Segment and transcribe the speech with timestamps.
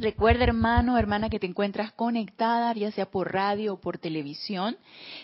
[0.00, 4.76] Recuerda, hermano, hermana, que te encuentras conectada, ya sea por radio o por televisión.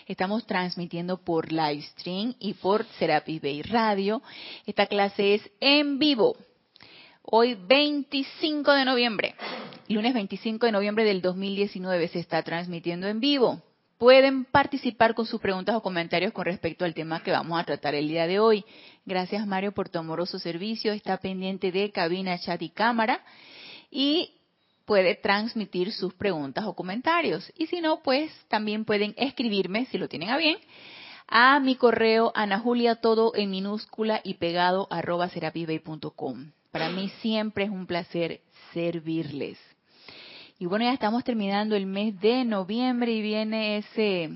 [0.05, 4.21] Estamos transmitiendo por live stream y por Serapis Bay Radio.
[4.65, 6.35] Esta clase es en vivo.
[7.21, 9.35] Hoy 25 de noviembre,
[9.87, 13.61] lunes 25 de noviembre del 2019 se está transmitiendo en vivo.
[13.97, 17.95] Pueden participar con sus preguntas o comentarios con respecto al tema que vamos a tratar
[17.95, 18.65] el día de hoy.
[19.05, 20.91] Gracias Mario por tu amoroso servicio.
[20.91, 23.23] Está pendiente de cabina, chat y cámara.
[23.89, 24.34] Y
[24.85, 27.51] puede transmitir sus preguntas o comentarios.
[27.57, 30.57] Y si no, pues también pueden escribirme, si lo tienen a bien,
[31.27, 36.51] a mi correo anajulia todo en minúscula y pegado arroba serapibay.com.
[36.71, 38.41] Para mí siempre es un placer
[38.73, 39.57] servirles.
[40.59, 44.29] Y bueno, ya estamos terminando el mes de noviembre y viene ese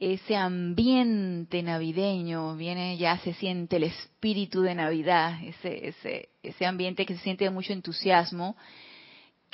[0.00, 7.06] ese ambiente navideño, viene ya se siente el espíritu de Navidad, ese ese ese ambiente
[7.06, 8.56] que se siente de mucho entusiasmo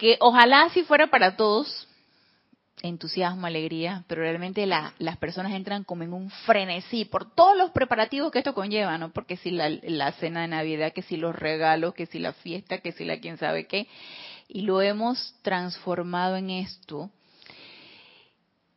[0.00, 1.86] que ojalá si fuera para todos,
[2.80, 8.32] entusiasmo, alegría, pero realmente las personas entran como en un frenesí por todos los preparativos
[8.32, 9.12] que esto conlleva, ¿no?
[9.12, 12.78] Porque si la, la, cena de Navidad, que si los regalos, que si la fiesta,
[12.78, 13.88] que si la quién sabe qué,
[14.48, 17.10] y lo hemos transformado en esto.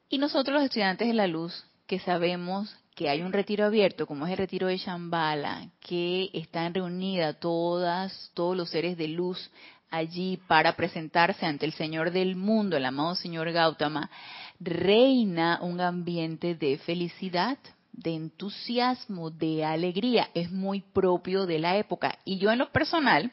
[0.10, 4.26] Y nosotros los estudiantes de la luz, que sabemos que hay un retiro abierto, como
[4.26, 9.52] es el retiro de Shambhala, que están reunidas todas, todos los seres de luz
[9.90, 14.10] allí para presentarse ante el Señor del mundo, el amado Señor Gautama,
[14.60, 17.58] reina un ambiente de felicidad,
[17.92, 20.30] de entusiasmo, de alegría.
[20.34, 22.18] Es muy propio de la época.
[22.26, 23.32] Y yo en lo personal,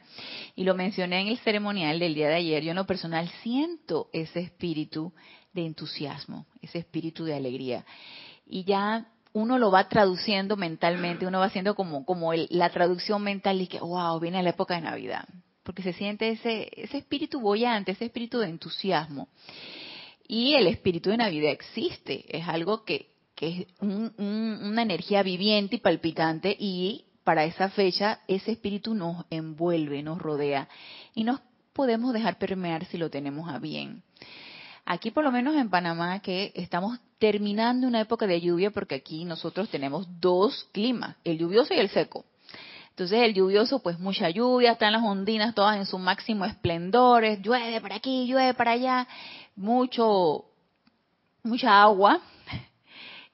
[0.55, 4.09] y lo mencioné en el ceremonial del día de ayer, yo en lo personal siento
[4.13, 5.13] ese espíritu
[5.53, 7.85] de entusiasmo, ese espíritu de alegría.
[8.45, 13.61] Y ya uno lo va traduciendo mentalmente, uno va haciendo como, como la traducción mental
[13.61, 15.25] y que, wow, viene la época de Navidad
[15.63, 19.29] porque se siente ese, ese espíritu bollante, ese espíritu de entusiasmo.
[20.27, 25.79] Y el espíritu de Navidad existe, es algo que, que es una energía viviente y
[25.79, 30.67] palpitante y para esa fecha ese espíritu nos envuelve, nos rodea
[31.13, 31.41] y nos
[31.73, 34.03] podemos dejar permear si lo tenemos a bien.
[34.85, 39.25] Aquí por lo menos en Panamá que estamos terminando una época de lluvia porque aquí
[39.25, 42.25] nosotros tenemos dos climas, el lluvioso y el seco.
[42.89, 47.79] Entonces el lluvioso, pues mucha lluvia, están las ondinas todas en su máximo esplendor, llueve
[47.79, 49.07] por aquí, llueve para allá,
[49.55, 50.45] mucho,
[51.43, 52.19] mucha agua.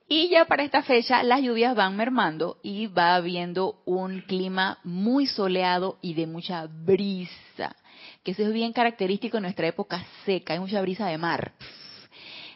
[0.09, 5.27] Y ya para esta fecha las lluvias van mermando y va habiendo un clima muy
[5.27, 7.75] soleado y de mucha brisa,
[8.23, 11.53] que eso es bien característico en nuestra época seca, hay mucha brisa de mar.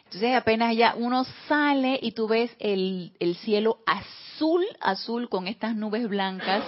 [0.04, 5.74] Entonces apenas ya uno sale y tú ves el, el cielo azul, azul con estas
[5.74, 6.64] nubes blancas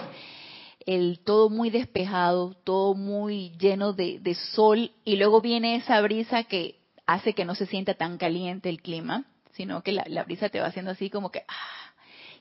[0.85, 6.79] el todo muy despejado, todo muy lleno de, sol y luego viene esa brisa que
[7.07, 10.67] hace que no se sienta tan caliente el clima, sino que la, brisa te va
[10.67, 11.84] haciendo así como que, ah,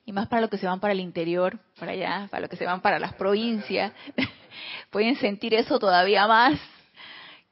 [0.07, 2.57] y más para los que se van para el interior, para allá, para los que
[2.57, 3.93] se van para las provincias,
[4.91, 6.61] pueden sentir eso todavía más.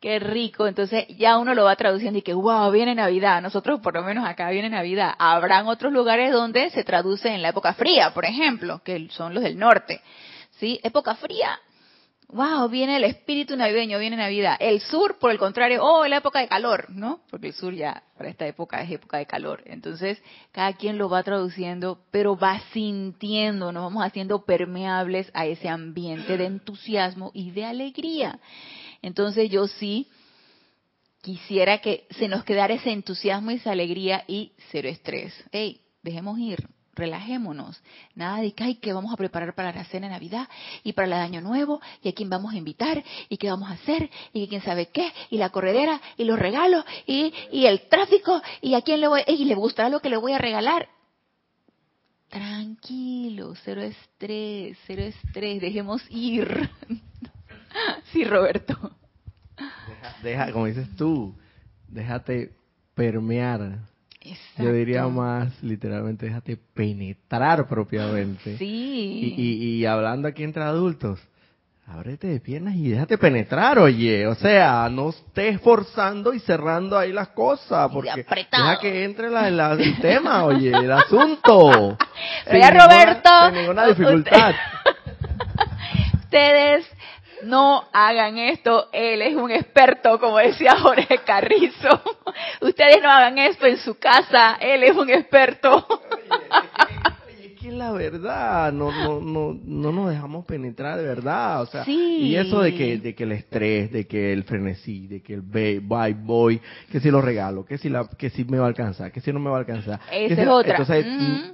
[0.01, 0.67] Qué rico.
[0.67, 3.41] Entonces ya uno lo va traduciendo y que, wow, viene Navidad.
[3.41, 5.15] Nosotros por lo menos acá viene Navidad.
[5.17, 9.45] Habrán otros lugares donde se traduce en la época fría, por ejemplo, que son los
[9.45, 10.03] del norte.
[10.59, 10.81] ¿sí?
[10.83, 11.59] Época fría,
[12.33, 14.57] wow, viene el espíritu navideño, viene Navidad.
[14.59, 17.21] El sur, por el contrario, oh, la época de calor, ¿no?
[17.31, 19.63] Porque el sur ya para esta época es época de calor.
[19.67, 20.21] Entonces,
[20.51, 26.37] cada quien lo va traduciendo, pero va sintiendo, nos vamos haciendo permeables a ese ambiente
[26.37, 28.41] de entusiasmo y de alegría.
[29.03, 30.09] Entonces, yo sí
[31.21, 35.33] quisiera que se nos quedara ese entusiasmo y esa alegría y cero estrés.
[35.53, 37.81] Hey, dejemos ir, relajémonos.
[38.15, 40.49] Nada de que, ay, que vamos a preparar para la cena de Navidad
[40.85, 43.75] y para el Año Nuevo y a quién vamos a invitar y qué vamos a
[43.75, 48.43] hacer y quién sabe qué y la corredera y los regalos y, y el tráfico
[48.61, 50.89] y a quién le voy, y le gustará lo que le voy a regalar.
[52.29, 56.71] Tranquilo, cero estrés, cero estrés, dejemos ir.
[58.13, 58.75] sí, Roberto.
[60.23, 61.35] deja, como dices tú,
[61.89, 62.55] déjate
[62.95, 63.81] permear
[64.59, 68.57] yo diría más, literalmente, déjate penetrar propiamente.
[68.59, 69.35] Sí.
[69.37, 71.21] Y, y, hablando aquí entre adultos,
[71.87, 74.27] ábrete de piernas y déjate penetrar, oye.
[74.27, 79.73] O sea, no estés forzando y cerrando ahí las cosas, porque deja que entre la,
[79.73, 81.99] el tema, oye, el asunto.
[82.45, 83.31] Pero Roberto.
[83.47, 84.55] sin ninguna dificultad.
[86.25, 86.87] Ustedes
[87.43, 92.03] no hagan esto, él es un experto, como decía Jorge Carrizo.
[92.61, 95.87] Ustedes no hagan esto en su casa, él es un experto
[97.63, 101.85] que es la verdad, no, no, no, no nos dejamos penetrar de verdad, o sea,
[101.87, 105.43] y eso de que, de que el estrés, de que el frenesí, de que el
[105.43, 106.61] bye, boy,
[106.91, 109.33] que si lo regalo, que si la, que si me va a alcanzar, que si
[109.33, 110.01] no me va a alcanzar.
[110.11, 110.77] Esa es otra.
[110.77, 111.07] Entonces,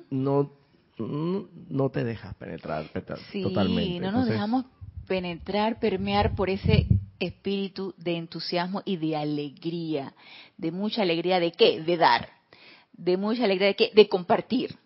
[0.08, 0.50] no,
[0.99, 2.87] no te dejas penetrar
[3.31, 4.00] sí, totalmente.
[4.00, 4.64] no nos dejamos
[5.08, 6.87] penetrar, permear por ese
[7.19, 10.14] espíritu de entusiasmo y de alegría,
[10.56, 12.28] de mucha alegría de qué, de dar,
[12.93, 14.76] de mucha alegría de qué, de compartir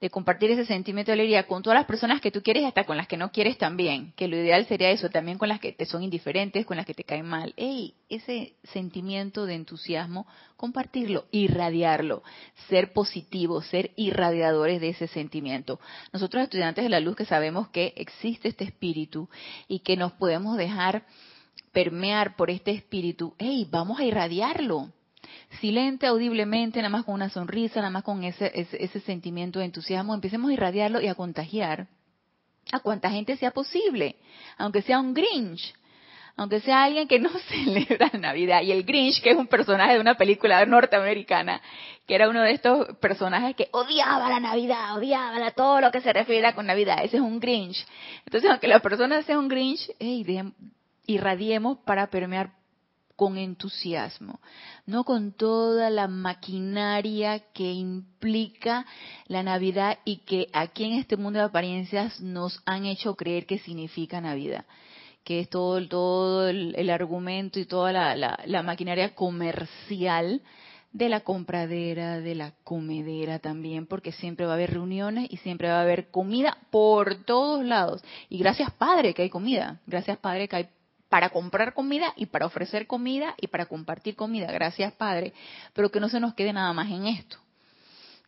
[0.00, 2.84] de compartir ese sentimiento de alegría con todas las personas que tú quieres y hasta
[2.84, 5.72] con las que no quieres también, que lo ideal sería eso, también con las que
[5.72, 7.54] te son indiferentes, con las que te caen mal.
[7.56, 10.26] Ey, ese sentimiento de entusiasmo,
[10.56, 12.22] compartirlo, irradiarlo,
[12.68, 15.80] ser positivos, ser irradiadores de ese sentimiento.
[16.12, 19.28] Nosotros estudiantes de la luz que sabemos que existe este espíritu
[19.68, 21.04] y que nos podemos dejar
[21.72, 24.92] permear por este espíritu, hey, vamos a irradiarlo
[25.60, 30.14] silente, audiblemente, nada más con una sonrisa, nada más con ese, ese, sentimiento de entusiasmo,
[30.14, 31.86] empecemos a irradiarlo y a contagiar
[32.72, 34.16] a cuanta gente sea posible,
[34.58, 35.74] aunque sea un Grinch,
[36.36, 38.62] aunque sea alguien que no celebra Navidad.
[38.62, 41.60] Y el Grinch, que es un personaje de una película norteamericana,
[42.06, 46.12] que era uno de estos personajes que odiaba la Navidad, odiaba todo lo que se
[46.12, 46.98] refiere con Navidad.
[47.02, 47.86] Ese es un Grinch.
[48.24, 49.90] Entonces, aunque la persona sea un Grinch,
[51.06, 52.50] irradiemos para permear
[53.16, 54.40] con entusiasmo,
[54.84, 58.86] no con toda la maquinaria que implica
[59.26, 63.58] la Navidad y que aquí en este mundo de apariencias nos han hecho creer que
[63.58, 64.66] significa Navidad,
[65.24, 70.42] que es todo, todo el, argumento y toda la, la maquinaria comercial
[70.92, 75.68] de la compradera, de la comedera también, porque siempre va a haber reuniones y siempre
[75.68, 78.02] va a haber comida por todos lados.
[78.30, 80.68] Y gracias Padre que hay comida, gracias Padre que hay
[81.16, 84.52] para comprar comida y para ofrecer comida y para compartir comida.
[84.52, 85.32] Gracias, Padre.
[85.72, 87.38] Pero que no se nos quede nada más en esto.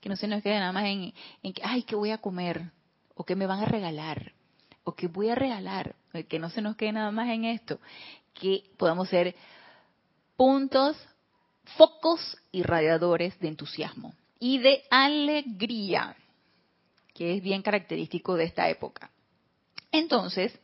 [0.00, 1.12] Que no se nos quede nada más en,
[1.52, 2.62] que, ay, ¿qué voy a comer?
[3.14, 4.32] O que me van a regalar.
[4.85, 5.96] O que voy a regalar.
[6.31, 7.79] Que no se nos quede nada más en esto.
[8.32, 9.37] Que podamos ser
[10.38, 10.96] puntos,
[11.76, 16.17] focos y radiadores de entusiasmo y de alegría,
[17.12, 19.11] que es bien característico de esta época.
[19.93, 20.58] Entonces,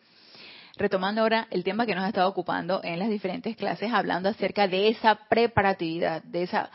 [0.76, 4.68] retomando ahora el tema que nos ha estado ocupando en las diferentes clases, hablando acerca
[4.68, 6.70] de esa preparatividad, de esa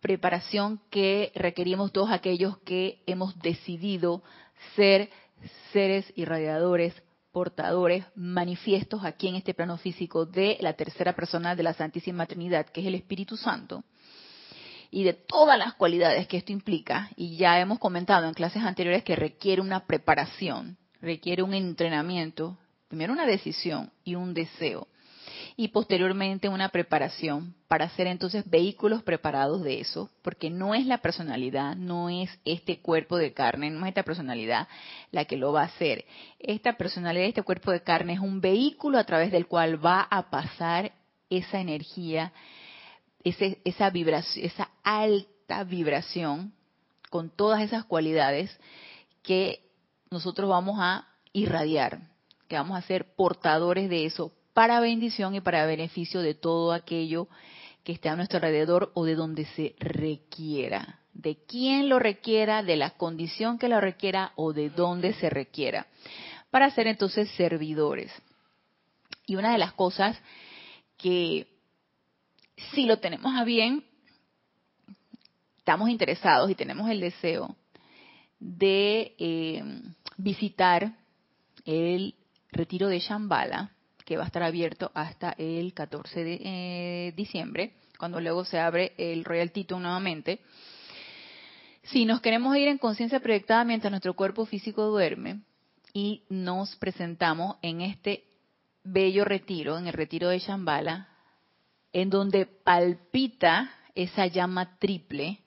[0.00, 4.22] preparación que requerimos todos aquellos que hemos decidido
[4.76, 5.10] ser
[5.72, 6.94] seres irradiadores,
[7.32, 12.66] portadores, manifiestos aquí en este plano físico de la tercera persona de la Santísima Trinidad,
[12.66, 13.84] que es el Espíritu Santo,
[14.90, 19.04] y de todas las cualidades que esto implica, y ya hemos comentado en clases anteriores
[19.04, 22.58] que requiere una preparación, requiere un entrenamiento,
[22.90, 24.88] primero una decisión y un deseo
[25.56, 30.98] y posteriormente una preparación para ser entonces vehículos preparados de eso, porque no es la
[30.98, 34.66] personalidad, no es este cuerpo de carne, no es esta personalidad
[35.12, 36.04] la que lo va a hacer.
[36.40, 40.28] Esta personalidad, este cuerpo de carne es un vehículo a través del cual va a
[40.28, 40.90] pasar
[41.30, 42.32] esa energía,
[43.22, 46.52] esa vibración, esa alta vibración
[47.08, 48.58] con todas esas cualidades
[49.22, 49.60] que
[50.10, 52.10] nosotros vamos a irradiar
[52.50, 57.28] que vamos a ser portadores de eso para bendición y para beneficio de todo aquello
[57.84, 62.74] que esté a nuestro alrededor o de donde se requiera, de quién lo requiera, de
[62.74, 65.86] la condición que lo requiera o de dónde se requiera,
[66.50, 68.12] para ser entonces servidores.
[69.26, 70.20] Y una de las cosas
[70.96, 71.46] que
[72.72, 73.84] si lo tenemos a bien,
[75.58, 77.54] estamos interesados y tenemos el deseo
[78.40, 79.62] de eh,
[80.16, 80.96] visitar
[81.64, 82.16] el
[82.52, 83.72] retiro de Shambhala,
[84.04, 88.92] que va a estar abierto hasta el 14 de eh, diciembre, cuando luego se abre
[88.98, 90.40] el Royal Tito nuevamente.
[91.84, 95.40] Si nos queremos ir en conciencia proyectada mientras nuestro cuerpo físico duerme
[95.92, 98.24] y nos presentamos en este
[98.84, 101.08] bello retiro, en el retiro de Shambhala,
[101.92, 105.40] en donde palpita esa llama triple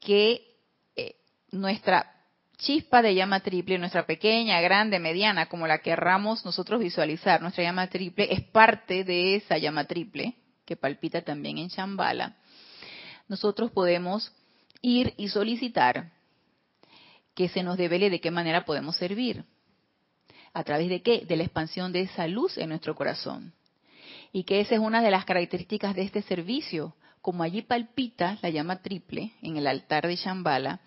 [0.00, 0.56] que
[0.96, 1.16] eh,
[1.50, 2.15] nuestra
[2.58, 7.88] chispa de llama triple, nuestra pequeña, grande, mediana, como la querramos nosotros visualizar, nuestra llama
[7.88, 10.34] triple es parte de esa llama triple
[10.64, 12.36] que palpita también en Shambhala.
[13.28, 14.32] Nosotros podemos
[14.82, 16.12] ir y solicitar
[17.34, 19.44] que se nos devele de qué manera podemos servir.
[20.52, 21.24] ¿A través de qué?
[21.26, 23.52] De la expansión de esa luz en nuestro corazón.
[24.32, 26.96] Y que esa es una de las características de este servicio.
[27.20, 30.80] Como allí palpita la llama triple en el altar de Shambhala,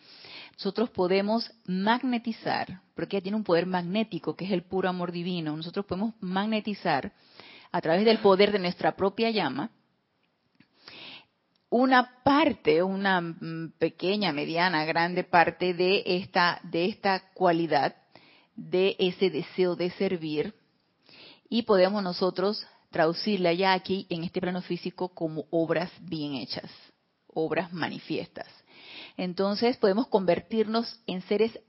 [0.60, 5.56] nosotros podemos magnetizar, porque ella tiene un poder magnético que es el puro amor divino.
[5.56, 7.14] Nosotros podemos magnetizar
[7.72, 9.72] a través del poder de nuestra propia llama
[11.70, 17.96] una parte, una mm, pequeña, mediana, grande parte de esta, de esta cualidad,
[18.58, 20.54] de ese deseo de servir,
[21.48, 26.70] y podemos nosotros traducirla ya aquí en este plano físico como obras bien hechas,
[27.28, 28.59] obras manifiestas.
[29.20, 31.60] Entonces podemos convertirnos en seres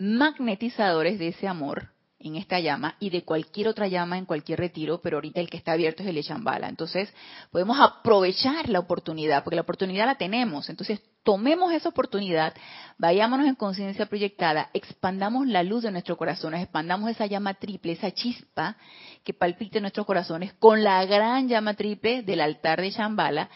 [0.00, 5.00] magnetizadores de ese amor en esta llama y de cualquier otra llama en cualquier retiro,
[5.00, 6.68] pero ahorita el que está abierto es el Echambala.
[6.68, 7.14] Entonces,
[7.52, 10.68] podemos aprovechar la oportunidad, porque la oportunidad la tenemos.
[10.68, 12.52] Entonces, tomemos esa oportunidad,
[12.96, 18.10] vayámonos en conciencia proyectada, expandamos la luz de nuestros corazones, expandamos esa llama triple, esa
[18.10, 18.76] chispa
[19.22, 23.50] que palpite en nuestros corazones con la gran llama triple del altar de Shambhala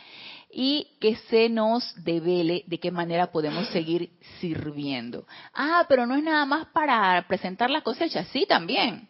[0.53, 5.27] y que se nos devele de qué manera podemos seguir sirviendo.
[5.55, 9.09] Ah, pero no es nada más para presentar la cosecha, sí, también,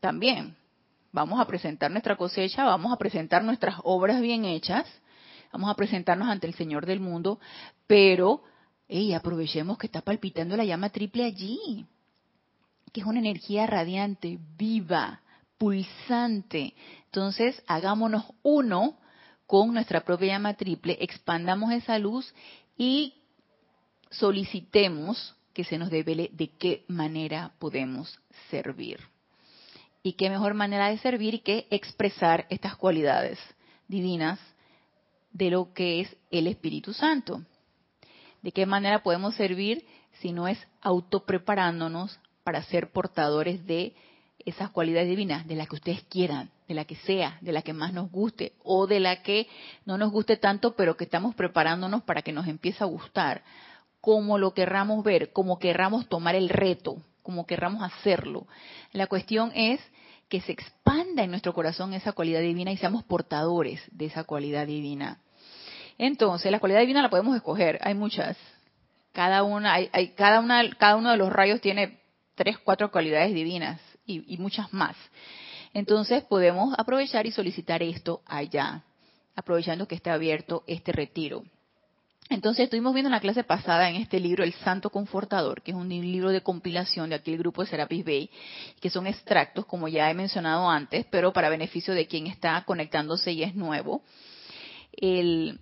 [0.00, 0.56] también.
[1.12, 4.84] Vamos a presentar nuestra cosecha, vamos a presentar nuestras obras bien hechas,
[5.52, 7.38] vamos a presentarnos ante el Señor del mundo,
[7.86, 8.42] pero
[8.88, 11.86] hey, aprovechemos que está palpitando la llama triple allí,
[12.92, 15.20] que es una energía radiante, viva,
[15.56, 16.74] pulsante.
[17.04, 18.96] Entonces, hagámonos uno
[19.52, 22.34] con nuestra propia llama triple, expandamos esa luz
[22.78, 23.12] y
[24.08, 28.18] solicitemos que se nos devele de qué manera podemos
[28.48, 28.98] servir.
[30.02, 33.38] Y qué mejor manera de servir que expresar estas cualidades
[33.88, 34.40] divinas
[35.32, 37.42] de lo que es el Espíritu Santo.
[38.40, 39.84] ¿De qué manera podemos servir
[40.22, 43.94] si no es autopreparándonos para ser portadores de
[44.46, 47.72] esas cualidades divinas, de las que ustedes quieran, de la que sea, de la que
[47.72, 49.48] más nos guste o de la que
[49.84, 53.42] no nos guste tanto, pero que estamos preparándonos para que nos empiece a gustar,
[54.00, 58.46] como lo querramos ver, como querramos tomar el reto, como querramos hacerlo.
[58.92, 59.80] La cuestión es
[60.28, 64.66] que se expanda en nuestro corazón esa cualidad divina y seamos portadores de esa cualidad
[64.66, 65.18] divina.
[65.98, 68.36] Entonces, la cualidad divina la podemos escoger, hay muchas.
[69.12, 72.00] Cada una, hay, hay, cada una, cada uno de los rayos tiene
[72.34, 74.96] tres, cuatro cualidades divinas y, muchas más.
[75.74, 78.82] Entonces podemos aprovechar y solicitar esto allá,
[79.34, 81.44] aprovechando que está abierto este retiro.
[82.28, 85.76] Entonces estuvimos viendo en la clase pasada en este libro El Santo Confortador, que es
[85.76, 88.30] un libro de compilación de aquel grupo de Serapis Bay,
[88.80, 93.32] que son extractos, como ya he mencionado antes, pero para beneficio de quien está conectándose
[93.32, 94.02] y es nuevo.
[94.92, 95.58] El,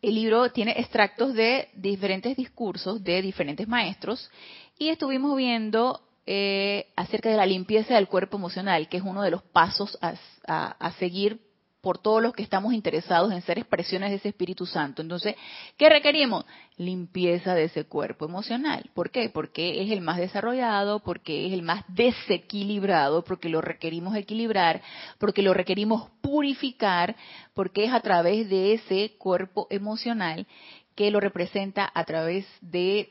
[0.00, 4.30] el libro tiene extractos de diferentes discursos de diferentes maestros
[4.78, 9.30] y estuvimos viendo eh, acerca de la limpieza del cuerpo emocional, que es uno de
[9.30, 11.40] los pasos a, seguir
[11.80, 15.00] por todos los que estamos interesados en ser expresiones de ese Espíritu Santo.
[15.00, 15.34] Entonces,
[15.78, 16.44] ¿qué requerimos?
[16.76, 18.90] Limpieza de ese cuerpo emocional.
[18.92, 19.30] ¿Por qué?
[19.30, 24.82] Porque es el más desarrollado, porque es el más desequilibrado, porque lo requerimos equilibrar,
[25.18, 27.16] porque lo requerimos purificar,
[27.54, 30.46] porque es a través de ese cuerpo emocional
[30.94, 33.10] que lo representa a través de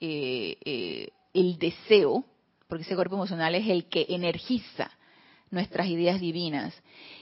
[0.00, 2.24] eh, eh, el deseo
[2.74, 4.90] porque ese cuerpo emocional es el que energiza
[5.52, 6.74] nuestras ideas divinas.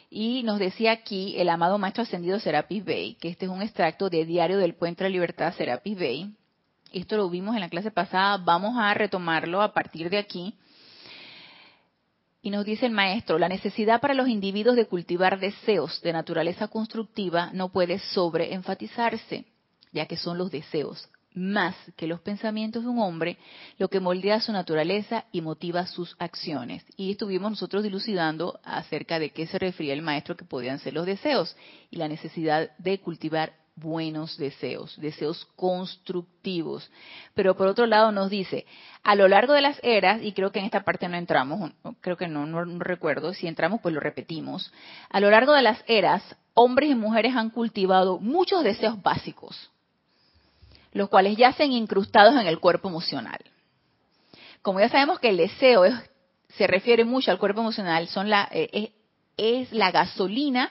[0.09, 4.09] Y nos decía aquí el amado Maestro Ascendido Serapis Bey, que este es un extracto
[4.09, 6.35] de Diario del Puente de Libertad Serapis Bey.
[6.91, 10.55] Esto lo vimos en la clase pasada, vamos a retomarlo a partir de aquí.
[12.41, 16.69] Y nos dice el maestro, la necesidad para los individuos de cultivar deseos de naturaleza
[16.69, 19.45] constructiva no puede sobreenfatizarse,
[19.93, 23.39] ya que son los deseos más que los pensamientos de un hombre,
[23.79, 26.85] lo que moldea su naturaleza y motiva sus acciones.
[26.97, 31.07] Y estuvimos nosotros dilucidando acerca de qué se refería el maestro que podían ser los
[31.07, 31.57] deseos
[31.91, 36.91] y la necesidad de cultivar buenos deseos, deseos constructivos.
[37.35, 38.67] Pero por otro lado nos dice,
[39.03, 42.17] a lo largo de las eras, y creo que en esta parte no entramos, creo
[42.17, 44.73] que no, no recuerdo, si entramos pues lo repetimos,
[45.09, 46.23] a lo largo de las eras,
[46.55, 49.72] hombres y mujeres han cultivado muchos deseos básicos
[50.93, 53.41] los cuales yacen incrustados en el cuerpo emocional.
[54.61, 55.85] Como ya sabemos que el deseo
[56.57, 58.93] se refiere mucho al cuerpo emocional, son la, eh,
[59.37, 60.71] es, la gasolina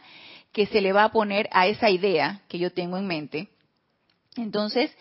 [0.51, 3.49] que se le va a poner a esa idea que yo tengo en mente.
[4.35, 4.95] Entonces,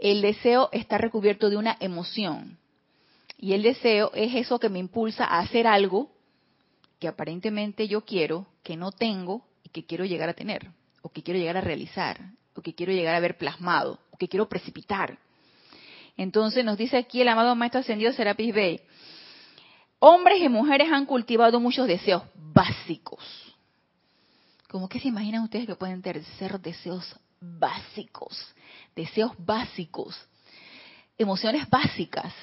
[0.00, 2.58] el deseo está recubierto de una emoción.
[3.38, 6.10] Y el deseo es eso que me impulsa a hacer algo
[6.98, 10.68] que aparentemente yo quiero, que no tengo y que quiero llegar a tener,
[11.00, 12.20] o que quiero llegar a realizar,
[12.60, 15.18] o que quiero llegar a ver plasmado, que quiero precipitar.
[16.16, 18.80] Entonces nos dice aquí el amado Maestro Ascendido Serapis Bey,
[19.98, 23.24] hombres y mujeres han cultivado muchos deseos básicos.
[24.68, 26.22] ¿Cómo que se imaginan ustedes que pueden tener
[26.60, 28.54] deseos básicos?
[28.94, 30.14] Deseos básicos,
[31.16, 32.34] emociones básicas.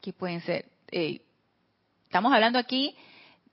[0.00, 0.66] ¿Qué pueden ser?
[0.90, 2.94] Estamos hablando aquí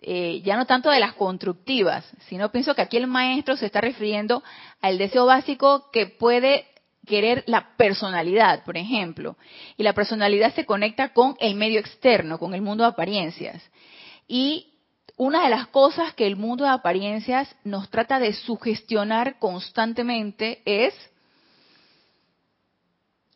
[0.02, 3.82] eh, ya no tanto de las constructivas, sino pienso que aquí el maestro se está
[3.82, 4.44] refiriendo
[4.82, 6.66] al deseo básico que puede
[7.06, 9.38] querer la personalidad, por ejemplo.
[9.76, 13.64] Y la personalidad se conecta con el medio externo, con el mundo de apariencias.
[14.28, 14.74] Y
[15.16, 20.94] una de las cosas que el mundo de apariencias nos trata de sugestionar constantemente es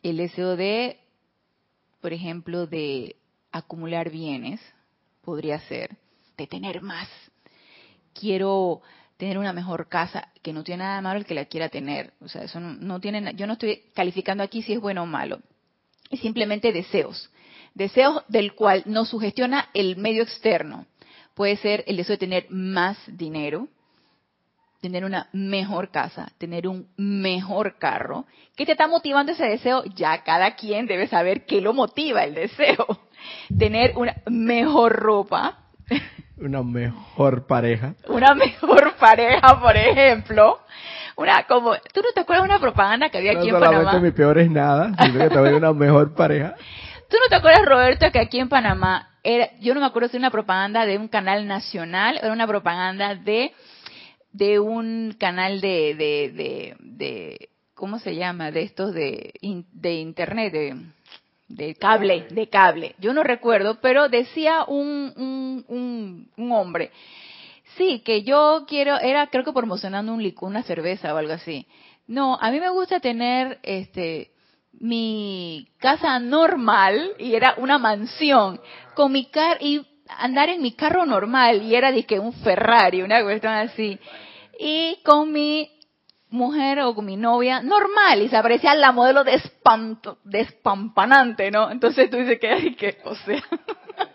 [0.04, 1.00] el deseo de,
[2.02, 3.16] por ejemplo, de
[3.52, 4.60] acumular bienes,
[5.24, 5.98] podría ser,
[6.42, 7.08] de tener más.
[8.14, 8.82] Quiero
[9.18, 12.14] tener una mejor casa, que no tiene nada malo el que la quiera tener.
[12.22, 15.40] O sea, eso no, tiene, yo no estoy calificando aquí si es bueno o malo.
[16.10, 17.30] Es simplemente deseos.
[17.74, 20.88] Deseos del cual nos sugestiona el medio externo.
[21.36, 23.68] Puede ser el deseo de tener más dinero,
[24.82, 28.26] tener una mejor casa, tener un mejor carro.
[28.56, 29.84] ¿Qué te está motivando ese deseo?
[29.96, 32.88] Ya cada quien debe saber qué lo motiva el deseo.
[33.58, 35.60] Tener una mejor ropa,
[36.42, 37.96] una mejor pareja.
[38.08, 40.60] Una mejor pareja, por ejemplo.
[41.16, 44.00] Una como, ¿tú no te acuerdas de una propaganda que había aquí en Panamá?
[44.00, 46.56] mi peor es nada, sino que también una mejor pareja.
[47.10, 50.18] ¿Tú no te acuerdas, Roberto, que aquí en Panamá era, yo no me acuerdo si
[50.18, 53.52] era una propaganda de un canal nacional o era una propaganda de
[54.32, 58.52] de un canal de de, de, de ¿cómo se llama?
[58.52, 60.78] De estos de de internet de
[61.56, 62.96] de cable, de cable.
[63.00, 65.14] Yo no recuerdo, pero decía un,
[65.68, 66.92] un, un, hombre,
[67.78, 71.68] sí, que yo quiero, era creo que promocionando un licor, una cerveza o algo así.
[72.08, 74.32] No, a mí me gusta tener este
[74.80, 78.60] mi casa normal y era una mansión
[78.96, 79.86] con mi car y
[80.18, 84.00] andar en mi carro normal y era de que un Ferrari, una cuestión así.
[84.60, 85.70] Y con mi
[86.32, 89.42] mujer o con mi novia normal y se parecía la modelo de
[90.24, 91.70] despampanante, ¿no?
[91.70, 93.44] Entonces tú dices que, que o sea,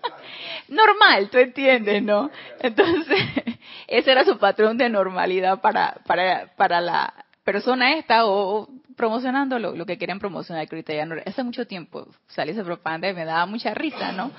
[0.69, 2.31] normal, tú entiendes, ¿no?
[2.61, 3.21] Entonces,
[3.87, 9.87] ese era su patrón de normalidad para, para, para la persona esta o promocionando lo,
[9.87, 13.45] que querían promocionar, que ahorita ya hace mucho tiempo salió esa propaganda y me daba
[13.47, 14.33] mucha risa, ¿no?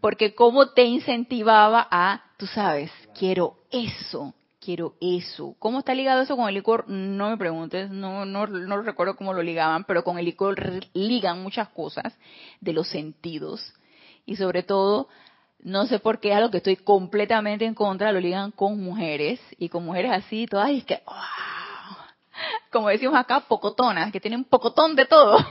[0.00, 5.56] Porque cómo te incentivaba a, tú sabes, quiero eso, quiero eso.
[5.58, 6.88] ¿Cómo está ligado eso con el licor?
[6.88, 11.42] No me preguntes, no, no, no recuerdo cómo lo ligaban, pero con el licor ligan
[11.42, 12.16] muchas cosas
[12.60, 13.74] de los sentidos.
[14.26, 15.08] Y sobre todo,
[15.60, 19.40] no sé por qué, a lo que estoy completamente en contra, lo ligan con mujeres,
[19.58, 21.02] y con mujeres así, todas, y es que,
[22.70, 25.38] como decimos acá, pocotonas, que tienen pocotón de todo.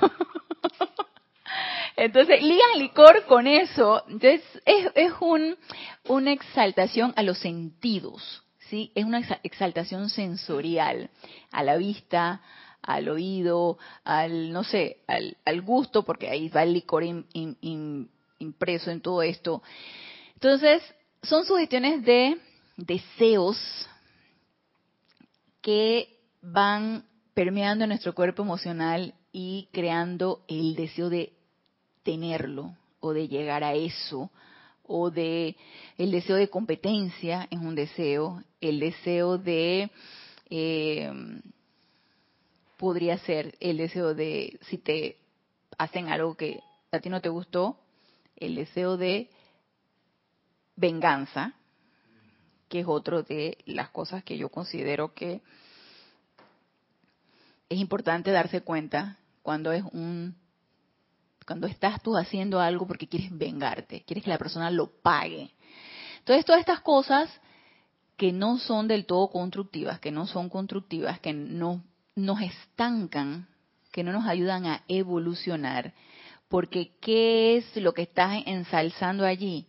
[1.96, 4.04] Entonces, ligan licor con eso.
[4.08, 5.58] Entonces, es, es un,
[6.08, 8.44] una exaltación a los sentidos.
[8.70, 8.92] ¿Sí?
[8.96, 11.10] Es una exaltación sensorial
[11.52, 12.42] a la vista,
[12.82, 17.04] al oído, al, no sé, al, gusto, porque ahí va el licor
[18.40, 19.62] impreso en todo esto.
[20.36, 20.82] Entonces,
[21.24, 22.38] son sugestiones de
[22.78, 23.58] deseos
[25.62, 31.34] que van permeando nuestro cuerpo emocional y creando el deseo de
[32.04, 34.32] tenerlo o de llegar a eso
[34.90, 35.56] o de
[35.98, 39.92] el deseo de competencia es un deseo, el deseo de
[40.50, 41.12] eh,
[42.78, 45.18] podría ser el deseo de si te
[45.78, 46.60] hacen algo que
[46.92, 47.78] a ti no te gustó,
[48.36, 49.30] el deseo de
[50.76, 51.54] venganza,
[52.68, 55.42] que es otro de las cosas que yo considero que
[57.70, 60.36] es importante darse cuenta cuando es un
[61.50, 65.50] cuando estás tú haciendo algo porque quieres vengarte, quieres que la persona lo pague.
[66.20, 67.28] Entonces, todas estas cosas
[68.18, 71.82] que no son del todo constructivas, que no son constructivas, que no
[72.16, 73.48] nos estancan,
[73.92, 75.96] que no nos ayudan a evolucionar,
[76.50, 79.66] porque ¿qué es lo que estás ensalzando allí?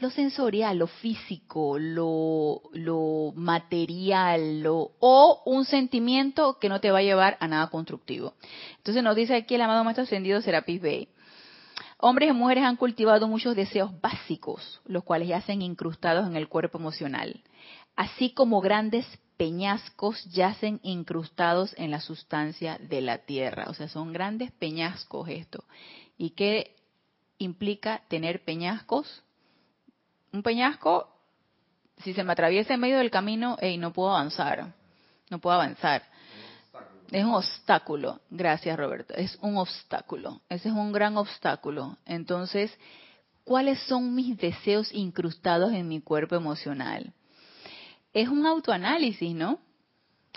[0.00, 7.02] Lo sensorial, lo físico, lo, material, lo, o un sentimiento que no te va a
[7.02, 8.34] llevar a nada constructivo.
[8.76, 11.08] Entonces nos dice aquí el amado Maestro Ascendido Serapis Bey,
[12.04, 16.76] Hombres y mujeres han cultivado muchos deseos básicos, los cuales yacen incrustados en el cuerpo
[16.76, 17.44] emocional,
[17.94, 23.66] así como grandes peñascos yacen incrustados en la sustancia de la tierra.
[23.68, 25.62] O sea, son grandes peñascos esto.
[26.18, 26.74] ¿Y qué
[27.38, 29.22] implica tener peñascos?
[30.32, 31.08] Un peñasco,
[31.98, 34.74] si se me atraviesa en medio del camino, hey, no puedo avanzar,
[35.30, 36.02] no puedo avanzar.
[37.12, 38.20] Es un obstáculo.
[38.30, 39.12] Gracias, Roberto.
[39.14, 40.40] Es un obstáculo.
[40.48, 41.98] Ese es un gran obstáculo.
[42.06, 42.72] Entonces,
[43.44, 47.12] ¿cuáles son mis deseos incrustados en mi cuerpo emocional?
[48.14, 49.58] Es un autoanálisis, ¿no?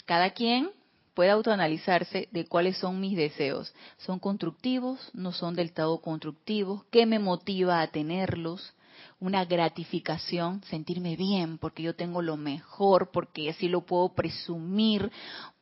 [0.06, 0.70] Cada quien
[1.14, 3.74] puede autoanalizarse de cuáles son mis deseos.
[3.98, 5.10] ¿Son constructivos?
[5.14, 6.84] ¿No son del todo constructivos?
[6.92, 8.75] ¿Qué me motiva a tenerlos?
[9.20, 15.10] Una gratificación, sentirme bien porque yo tengo lo mejor, porque así lo puedo presumir,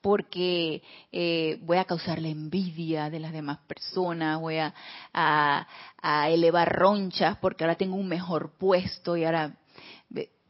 [0.02, 4.74] porque eh, voy a causar la envidia de las demás personas, voy a,
[5.14, 9.56] a elevar ronchas porque ahora tengo un mejor puesto y ahora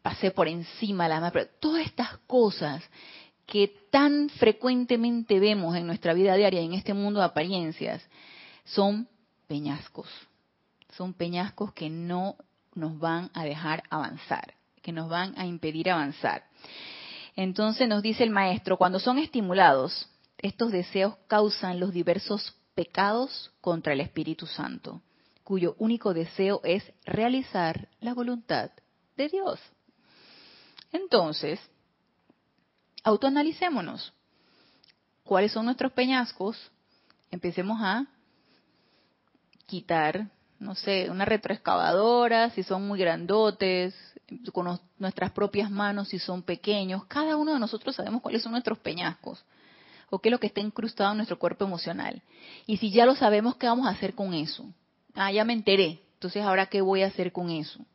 [0.04, 1.50] pasé por encima de las demás.
[1.60, 2.84] Todas estas cosas
[3.48, 8.06] que tan frecuentemente vemos en nuestra vida diaria, en este mundo de apariencias,
[8.66, 9.08] son
[9.48, 10.08] peñascos.
[10.92, 12.36] Son peñascos que no
[12.76, 16.44] nos van a dejar avanzar, que nos van a impedir avanzar.
[17.36, 20.08] Entonces nos dice el maestro, cuando son estimulados,
[20.38, 25.02] estos deseos causan los diversos pecados contra el Espíritu Santo,
[25.44, 28.72] cuyo único deseo es realizar la voluntad
[29.16, 29.60] de Dios.
[30.92, 31.60] Entonces,
[33.04, 34.14] autoanalicémonos.
[35.24, 36.72] ¿Cuáles son nuestros peñascos?
[37.32, 38.06] Empecemos a
[39.66, 40.30] quitar,
[40.64, 43.94] no sé, una retroexcavadora, si son muy grandotes,
[44.52, 47.06] con nuestras propias manos, si son pequeños.
[47.06, 49.44] Cada uno de nosotros sabemos cuáles son nuestros peñascos
[50.10, 52.22] o qué es lo que está incrustado en nuestro cuerpo emocional.
[52.66, 54.66] Y si ya lo sabemos, ¿qué vamos a hacer con eso?
[55.16, 56.02] Ah, ya me enteré.
[56.14, 57.86] Entonces, ¿ahora qué voy a hacer con eso?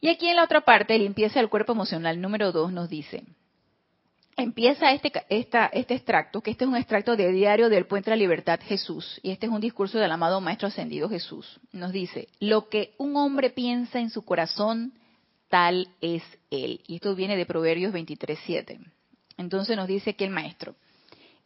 [0.00, 3.24] Y aquí en la otra parte, limpieza del cuerpo emocional número 2 nos dice,
[4.36, 8.20] empieza este, este extracto, que este es un extracto de Diario del Puente de la
[8.20, 11.60] Libertad Jesús, y este es un discurso del amado Maestro Ascendido Jesús.
[11.72, 14.94] Nos dice, lo que un hombre piensa en su corazón,
[15.48, 16.80] tal es él.
[16.86, 18.78] Y esto viene de Proverbios 23.7.
[19.36, 20.74] Entonces nos dice que el Maestro,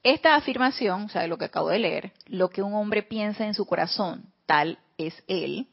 [0.03, 3.55] esta afirmación, o sea, lo que acabo de leer, lo que un hombre piensa en
[3.55, 5.67] su corazón, tal es él,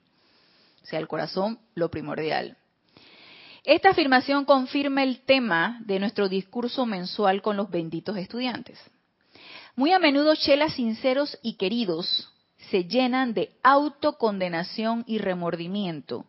[0.83, 2.57] o sea, el corazón, lo primordial.
[3.63, 8.77] Esta afirmación confirma el tema de nuestro discurso mensual con los benditos estudiantes.
[9.77, 12.29] Muy a menudo chelas sinceros y queridos
[12.69, 16.25] se llenan de autocondenación y remordimiento,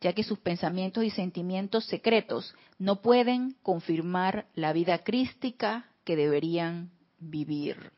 [0.00, 6.90] ya que sus pensamientos y sentimientos secretos no pueden confirmar la vida crística que deberían
[7.20, 7.92] vivir.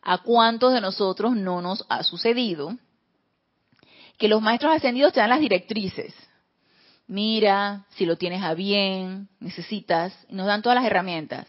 [0.00, 2.76] ¿A cuántos de nosotros no nos ha sucedido
[4.16, 6.14] que los maestros ascendidos te dan las directrices?
[7.08, 11.46] Mira si lo tienes a bien, necesitas, nos dan todas las herramientas.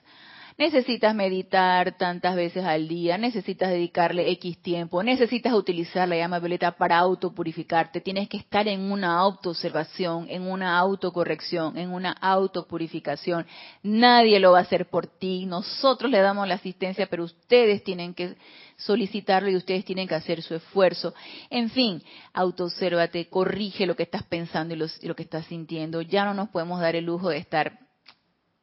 [0.60, 6.74] Necesitas meditar tantas veces al día, necesitas dedicarle X tiempo, necesitas utilizar la llama violeta
[6.74, 13.46] para autopurificarte, tienes que estar en una autoobservación, en una autocorrección, en una autopurificación.
[13.84, 18.14] Nadie lo va a hacer por ti, nosotros le damos la asistencia, pero ustedes tienen
[18.14, 18.36] que
[18.80, 21.14] solicitarlo y ustedes tienen que hacer su esfuerzo.
[21.50, 22.02] En fin,
[22.34, 26.02] autoobsérvate, corrige lo que estás pensando y, lo que estás sintiendo.
[26.02, 27.80] Ya no nos podemos dar el lujo de estar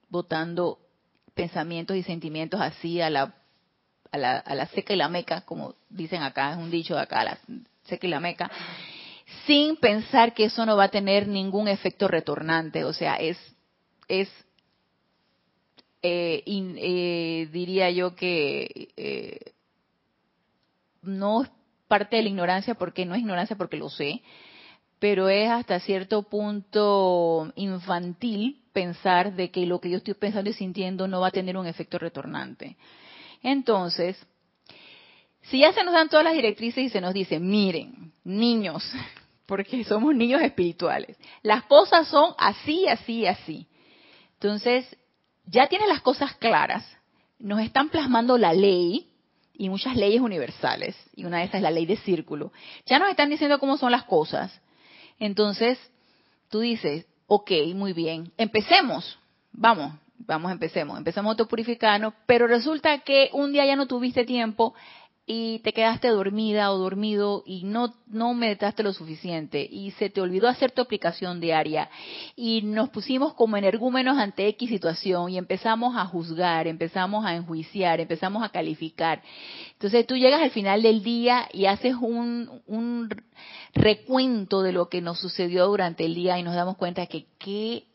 [0.09, 0.79] votando
[1.35, 3.35] pensamientos y sentimientos así a la,
[4.11, 7.03] a la, a la seca y la meca, como dicen acá, es un dicho de
[7.03, 7.39] acá, la
[7.85, 8.51] seca y la meca,
[9.47, 12.85] sin pensar que eso no va a tener ningún efecto retornante.
[12.85, 13.37] O sea, es,
[14.09, 14.29] es
[16.03, 19.53] eh, eh, diría yo que eh,
[21.07, 21.51] no es
[21.89, 24.23] parte de la ignorancia porque no es ignorancia porque lo sé,
[24.99, 30.55] pero es hasta cierto punto infantil pensar de que lo que yo estoy pensando y
[30.55, 32.77] sintiendo no va a tener un efecto retornante.
[33.43, 34.19] Entonces,
[35.43, 38.91] si ya se nos dan todas las directrices y se nos dice, miren, niños,
[39.47, 43.67] porque somos niños espirituales, las cosas son así, así, así.
[44.35, 44.97] Entonces,
[45.45, 46.85] ya tienes las cosas claras,
[47.39, 49.09] nos están plasmando la ley,
[49.59, 52.53] y muchas leyes universales, y una de esas es la ley de círculo.
[52.87, 54.61] Ya nos están diciendo cómo son las cosas.
[55.19, 55.79] Entonces,
[56.51, 59.19] tú dices, ok, muy bien, empecemos,
[59.53, 64.75] vamos, vamos, empecemos, empecemos a autopurificarnos, pero resulta que un día ya no tuviste tiempo
[65.29, 70.21] y te quedaste dormida o dormido y no, no meditaste lo suficiente y se te
[70.21, 71.91] olvidó hacer tu aplicación diaria
[72.37, 77.99] y nos pusimos como energúmenos ante X situación y empezamos a juzgar, empezamos a enjuiciar,
[77.99, 79.21] empezamos a calificar.
[79.73, 83.09] Entonces tú llegas al final del día y haces un, un
[83.75, 87.89] recuento de lo que nos sucedió durante el día y nos damos cuenta que qué,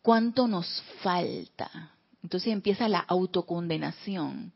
[0.00, 1.92] cuánto nos falta.
[2.22, 4.54] Entonces empieza la autocondenación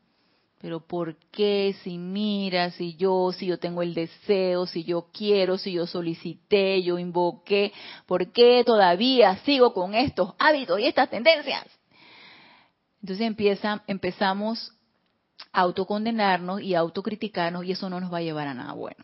[0.63, 5.57] pero ¿por qué si mira, si yo, si yo tengo el deseo, si yo quiero,
[5.57, 7.73] si yo solicité, yo invoqué,
[8.05, 11.65] ¿por qué todavía sigo con estos hábitos y estas tendencias?
[13.01, 14.71] Entonces empieza, empezamos
[15.51, 19.03] a autocondenarnos y a autocriticarnos y eso no nos va a llevar a nada bueno.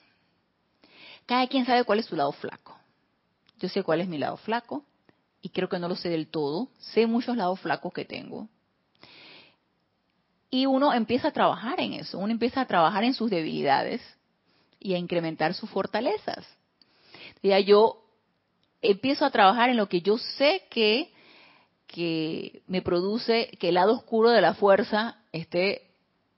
[1.25, 2.77] Cada quien sabe cuál es su lado flaco.
[3.59, 4.85] Yo sé cuál es mi lado flaco
[5.41, 6.69] y creo que no lo sé del todo.
[6.77, 8.47] Sé muchos lados flacos que tengo.
[10.49, 14.01] Y uno empieza a trabajar en eso, uno empieza a trabajar en sus debilidades
[14.79, 16.45] y a incrementar sus fortalezas.
[17.43, 18.01] Ya yo
[18.81, 21.11] empiezo a trabajar en lo que yo sé que,
[21.87, 25.89] que me produce que el lado oscuro de la fuerza esté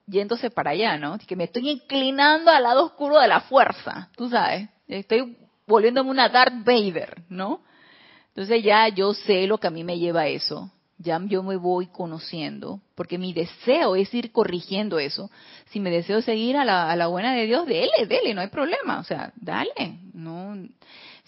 [0.07, 1.17] yéndose para allá, ¿no?
[1.19, 4.69] Que me estoy inclinando al lado oscuro de la fuerza, tú sabes.
[4.87, 7.61] Estoy volviéndome una Darth Vader, ¿no?
[8.29, 10.71] Entonces ya yo sé lo que a mí me lleva a eso.
[11.03, 15.31] Ya yo me voy conociendo, porque mi deseo es ir corrigiendo eso.
[15.71, 18.99] Si me deseo seguir a la, buena de Dios, dele, dele, no hay problema.
[18.99, 19.99] O sea, dale.
[20.13, 20.55] No,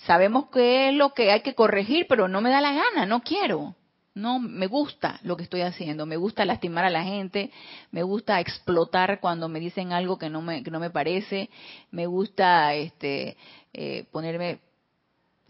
[0.05, 3.21] sabemos qué es lo que hay que corregir, pero no me da la gana, no
[3.21, 3.75] quiero.
[4.15, 7.51] No, me gusta lo que estoy haciendo, me gusta lastimar a la gente,
[7.89, 11.49] me gusta explotar cuando me dicen algo que no me, que no me parece,
[11.89, 13.37] me gusta este,
[13.73, 14.59] eh, ponerme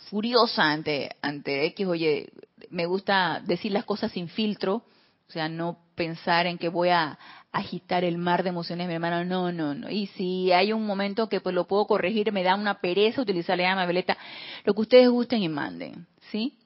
[0.09, 2.31] furiosa ante, ante X, oye,
[2.69, 4.83] me gusta decir las cosas sin filtro,
[5.27, 7.17] o sea, no pensar en que voy a
[7.51, 9.89] agitar el mar de emociones, mi hermano, no, no, no.
[9.89, 13.57] Y si hay un momento que pues lo puedo corregir, me da una pereza utilizar
[13.57, 14.17] la llama veleta,
[14.63, 16.57] lo que ustedes gusten y manden, ¿sí?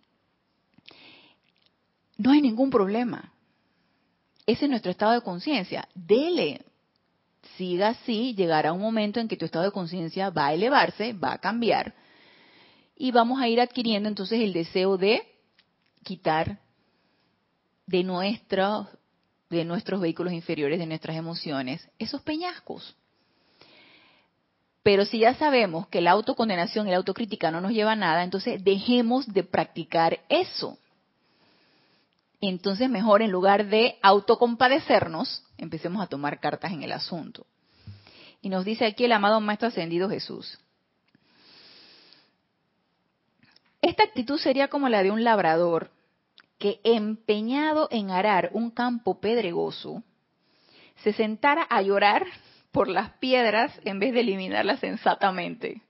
[2.17, 3.31] no hay ningún problema.
[4.45, 5.87] Ese es nuestro estado de conciencia.
[5.93, 6.65] Dele.
[7.55, 11.33] Siga así, llegará un momento en que tu estado de conciencia va a elevarse, va
[11.33, 11.95] a cambiar
[12.97, 15.21] y vamos a ir adquiriendo entonces el deseo de
[16.03, 16.59] quitar
[17.85, 18.87] de nuestros
[19.49, 22.97] de nuestros vehículos inferiores, de nuestras emociones, esos peñascos.
[24.83, 28.23] Pero si ya sabemos que la autocondenación y la autocrítica no nos lleva a nada,
[28.25, 30.77] entonces dejemos de practicar eso
[32.41, 37.47] entonces mejor en lugar de autocompadecernos, empecemos a tomar cartas en el asunto.
[38.41, 40.59] Y nos dice aquí el amado Maestro Ascendido Jesús.
[43.87, 45.91] Esta actitud sería como la de un labrador
[46.59, 50.03] que empeñado en arar un campo pedregoso,
[50.97, 52.27] se sentara a llorar
[52.73, 55.83] por las piedras en vez de eliminarlas sensatamente.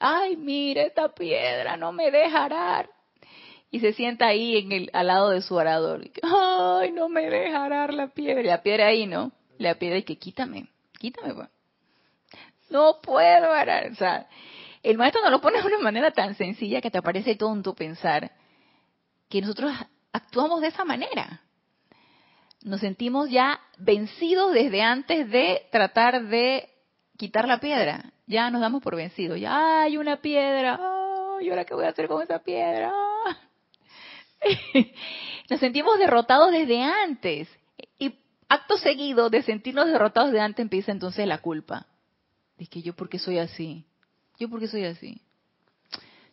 [0.00, 2.90] Ay, mire esta piedra, no me deja arar
[3.70, 6.10] y se sienta ahí al lado de su arador.
[6.22, 8.42] Ay, no me deja arar la piedra.
[8.42, 9.30] La piedra ahí, ¿no?
[9.58, 10.66] La piedra y que quítame,
[10.98, 11.48] quítame, pues.
[12.68, 13.92] No puedo arar.
[13.92, 14.26] O sea,
[14.82, 18.32] el maestro nos lo pone de una manera tan sencilla que te parece tonto pensar
[19.28, 19.72] que nosotros
[20.12, 21.42] actuamos de esa manera.
[22.62, 26.68] Nos sentimos ya vencidos desde antes de tratar de
[27.16, 28.12] quitar la piedra.
[28.26, 29.38] Ya nos damos por vencidos.
[29.38, 30.78] Ya hay una piedra.
[31.38, 32.92] Ay, ¿ahora qué voy a hacer con esa piedra?
[35.50, 37.48] Nos sentimos derrotados desde antes.
[37.98, 38.14] Y
[38.48, 41.86] acto seguido de sentirnos derrotados de antes empieza entonces la culpa.
[42.56, 43.86] De que yo por qué soy así.
[44.38, 45.20] Yo por qué soy así.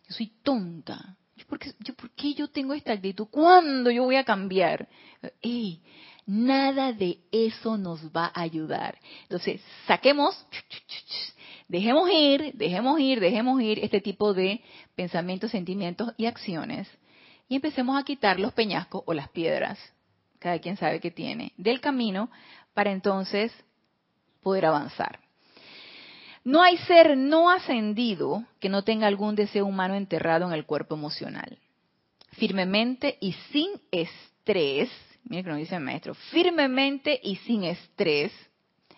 [0.07, 1.17] Yo soy tonta.
[1.35, 3.27] ¿Yo por qué yo, yo tengo esta actitud?
[3.29, 4.87] ¿Cuándo yo voy a cambiar?
[5.41, 5.81] Ey,
[6.25, 8.97] nada de eso nos va a ayudar.
[9.23, 10.45] Entonces, saquemos,
[11.67, 14.61] dejemos ir, dejemos ir, dejemos ir este tipo de
[14.95, 16.87] pensamientos, sentimientos y acciones
[17.47, 19.77] y empecemos a quitar los peñascos o las piedras,
[20.39, 22.29] cada quien sabe que tiene, del camino
[22.73, 23.51] para entonces
[24.41, 25.19] poder avanzar.
[26.45, 30.95] No hay ser no ascendido que no tenga algún deseo humano enterrado en el cuerpo
[30.95, 31.57] emocional.
[32.33, 34.89] Firmemente y sin estrés,
[35.23, 38.31] mire que nos dice el maestro, firmemente y sin estrés,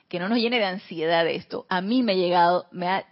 [0.10, 1.66] que no nos llene de ansiedad esto.
[1.70, 3.06] A mí me ha llegado, me ha,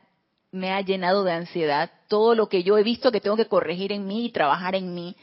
[0.51, 3.91] me ha llenado de ansiedad todo lo que yo he visto que tengo que corregir
[3.91, 5.15] en mí y trabajar en mí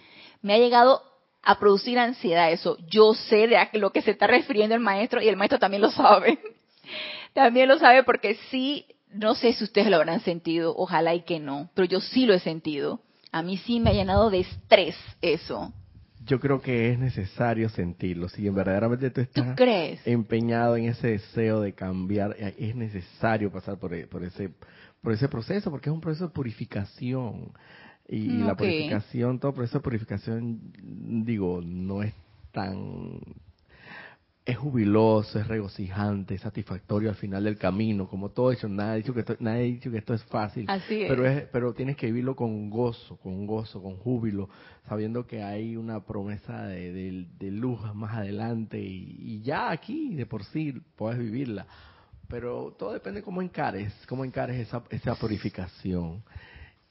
[0.42, 1.02] me ha llegado
[1.42, 2.76] a producir ansiedad eso.
[2.88, 5.90] Yo sé de lo que se está refiriendo el maestro y el maestro también lo
[5.90, 6.38] sabe.
[7.32, 11.40] también lo sabe porque sí, no sé si ustedes lo habrán sentido, ojalá y que
[11.40, 13.00] no, pero yo sí lo he sentido.
[13.30, 15.72] A mí sí me ha llenado de estrés eso.
[16.24, 18.28] Yo creo que es necesario sentirlo.
[18.28, 19.58] Si verdaderamente tú estás
[20.04, 24.50] empeñado en ese deseo de cambiar, eh, es necesario pasar por, e, por ese
[25.02, 27.52] por ese proceso, porque es un proceso de purificación.
[28.08, 30.60] Y, la purificación, todo proceso de purificación,
[31.24, 32.14] digo, no es
[32.52, 33.18] tan...
[34.44, 38.68] Es jubiloso, es regocijante, es satisfactorio al final del camino, como todo hecho.
[38.68, 40.66] Nadie ha dicho que esto, nadie ha dicho que esto es fácil.
[40.88, 44.48] Pero, es, pero tienes que vivirlo con gozo, con gozo, con júbilo,
[44.88, 46.92] sabiendo que hay una promesa de,
[47.38, 51.66] de, luz más adelante y, ya aquí de por sí puedes vivirla.
[52.26, 56.24] Pero todo depende cómo encares, cómo encares esa, esa purificación.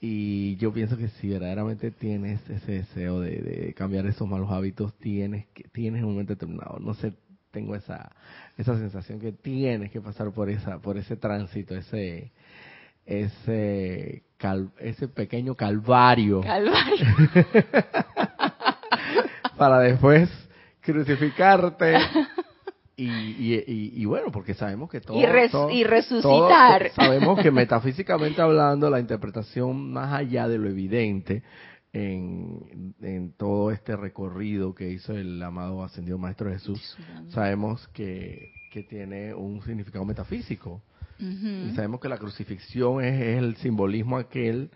[0.04, 5.46] Y yo pienso que si verdaderamente tienes ese deseo de, cambiar esos malos hábitos, tienes
[5.54, 6.80] que tienes un momento determinado.
[6.80, 7.12] No sé,
[7.52, 8.10] tengo esa
[8.56, 12.32] esa sensación que tienes que pasar por esa por ese tránsito, ese
[13.06, 14.24] ese
[14.80, 16.40] ese pequeño calvario.
[16.40, 17.06] Calvario.
[19.56, 20.28] para después
[20.80, 21.94] crucificarte
[22.96, 25.18] y, bueno, porque sabemos que todo...
[25.18, 26.90] Y, resucitar.
[26.90, 31.42] sabemos que metafísicamente hablando, la interpretación más allá de lo evidente
[31.92, 36.96] en, en todo este recorrido que hizo el amado ascendido Maestro Jesús,
[37.28, 40.82] sabemos que, que tiene un significado metafísico.
[41.18, 44.72] Y sabemos que la crucifixión es, el simbolismo aquel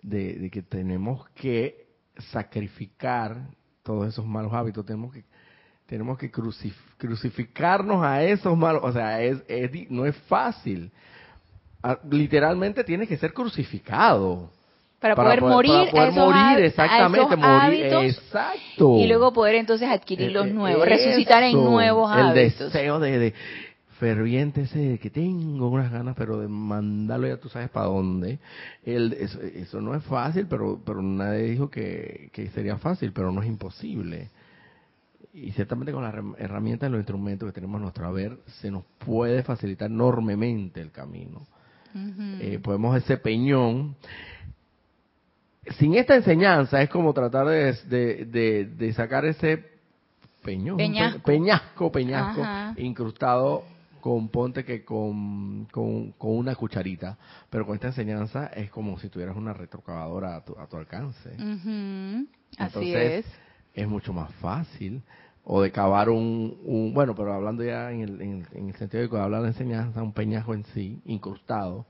[0.00, 1.86] de, de que tenemos que
[2.30, 3.50] sacrificar
[3.82, 5.24] todos esos malos hábitos, tenemos que
[5.92, 9.42] tenemos que crucificarnos a esos malos, o sea, es,
[9.90, 10.90] no es fácil.
[11.82, 14.50] Ah, literalmente tiene que ser crucificado.
[15.02, 18.96] Para, poder, morir, para poder morir, exactamente, morir, exacto.
[18.98, 22.60] Y luego poder entonces adquirir los eh, nuevos, resucitar en nuevos hábitos.
[22.60, 23.34] El deseo de,
[23.98, 28.38] ferviente ese de que tengo unas ganas, pero de mandarlo ya tú sabes para dónde.
[28.84, 33.42] El, eso, no es fácil, pero, pero nadie dijo que, que sería fácil, pero no
[33.42, 34.30] es imposible
[35.34, 38.84] y ciertamente con las herramientas y los instrumentos que tenemos a nuestro haber, se nos
[38.98, 41.46] puede facilitar enormemente el camino.
[42.40, 43.96] Eh, podemos ese peñón.
[45.78, 49.64] Sin esta enseñanza es como tratar de, de, sacar ese
[50.42, 50.76] peñón,
[51.24, 52.42] peñasco, peñasco,
[52.78, 53.64] incrustado
[54.00, 57.16] con ponte que con, con, una cucharita,
[57.48, 61.30] pero con esta enseñanza es como si tuvieras una retrocavadora a tu, a tu alcance.
[62.58, 63.24] Así es.
[63.72, 65.02] Es mucho más fácil.
[65.44, 69.16] O de cavar un, bueno, pero hablando ya en el, en, el, sentido de que
[69.16, 71.86] hablar de enseñanza, un peñajo en sí, incrustado,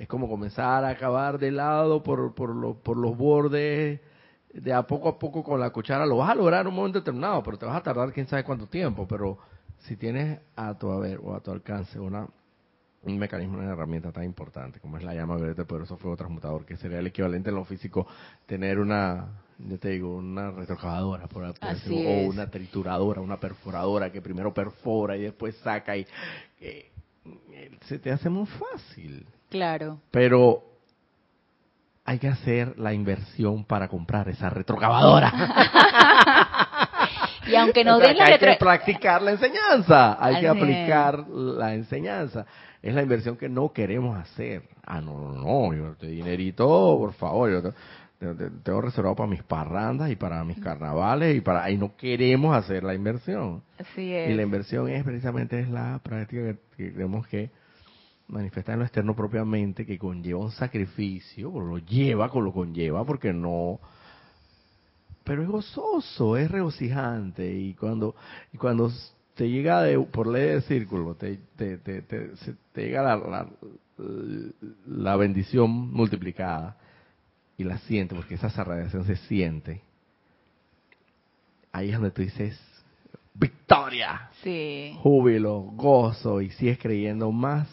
[0.00, 4.00] es como comenzar a cavar de lado por, por, por los bordes,
[4.50, 7.00] de a poco a poco con la cuchara, lo vas a lograr en un momento
[7.00, 9.36] determinado, pero te vas a tardar quién sabe cuánto tiempo, pero
[9.80, 12.26] si tienes a tu haber o a tu alcance una
[13.02, 16.78] un mecanismo, una herramienta tan importante como es la llama violeta poderoso fuego transmutador, que
[16.78, 18.06] sería el equivalente en lo físico
[18.46, 24.54] tener una yo te digo, una retrocavadora, por, o una trituradora, una perforadora que primero
[24.54, 26.06] perfora y después saca y
[26.58, 26.90] eh,
[27.84, 29.26] se te hace muy fácil.
[29.50, 30.00] Claro.
[30.10, 30.70] Pero
[32.04, 35.32] hay que hacer la inversión para comprar esa retrocavadora.
[37.46, 42.46] y aunque no den la Hay que practicar la enseñanza, hay que aplicar la enseñanza.
[42.82, 44.62] Es la inversión que no queremos hacer.
[44.86, 47.50] Ah, no, no, no, yo te dinerito, por favor.
[47.50, 47.72] Yo
[48.62, 52.84] tengo reservado para mis parrandas y para mis carnavales y para ahí no queremos hacer
[52.84, 53.62] la inversión.
[53.78, 54.30] Así es.
[54.30, 57.50] Y la inversión es precisamente es la práctica que, tenemos que
[58.30, 63.04] manifestar en lo externo propiamente, que conlleva un sacrificio, o lo lleva, con lo conlleva,
[63.04, 63.80] porque no
[65.22, 68.16] pero es gozoso, es regocijante y cuando
[68.52, 68.90] y cuando
[69.34, 72.32] te llega de, por ley de círculo, te, te, te, te,
[72.74, 73.46] llega la,
[74.86, 76.76] la bendición multiplicada
[77.56, 79.82] y la siente, porque esa radiación se siente,
[81.72, 82.60] ahí es donde tú dices,
[83.34, 84.96] victoria, sí.
[85.00, 87.68] júbilo, gozo, y sigues creyendo más,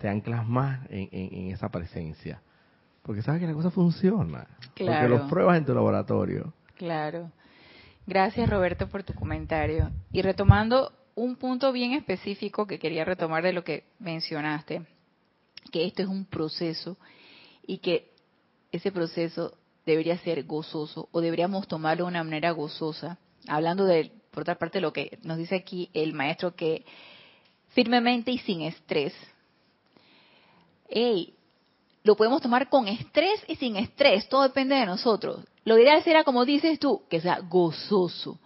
[0.00, 2.40] te anclas más en, esa presencia.
[3.02, 4.46] Porque sabes que la cosa funciona.
[4.76, 6.54] Porque los pruebas en tu laboratorio.
[6.76, 7.30] Claro.
[8.06, 9.90] Gracias Roberto por tu comentario.
[10.10, 14.86] Y retomando un punto bien específico que quería retomar de lo que mencionaste,
[15.70, 16.96] que esto es un proceso
[17.66, 18.10] y que
[18.72, 23.18] ese proceso debería ser gozoso o deberíamos tomarlo de una manera gozosa.
[23.48, 26.84] Hablando de, por otra parte, lo que nos dice aquí el maestro, que
[27.68, 29.12] firmemente y sin estrés.
[30.90, 31.34] Hey,
[32.02, 35.44] lo podemos tomar con estrés y sin estrés, todo depende de nosotros.
[35.64, 38.38] Lo ideal será, como dices tú, que sea gozoso.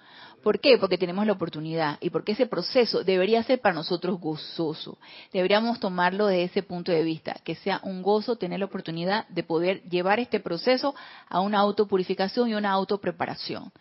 [0.43, 0.77] ¿Por qué?
[0.77, 4.99] Porque tenemos la oportunidad y porque ese proceso debería ser para nosotros gozoso.
[5.33, 9.43] Deberíamos tomarlo de ese punto de vista, que sea un gozo tener la oportunidad de
[9.43, 10.95] poder llevar este proceso
[11.31, 13.73] a una autopurificación y una autopreparación.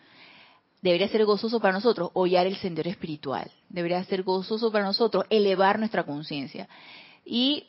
[0.80, 3.50] Debería ser gozoso para nosotros hollar el sendero espiritual.
[3.68, 6.66] Debería ser gozoso para nosotros elevar nuestra conciencia.
[7.26, 7.66] Y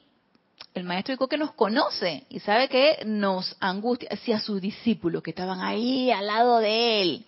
[0.73, 5.61] el maestro que nos conoce y sabe que nos angustia hacia sus discípulos que estaban
[5.61, 7.25] ahí al lado de él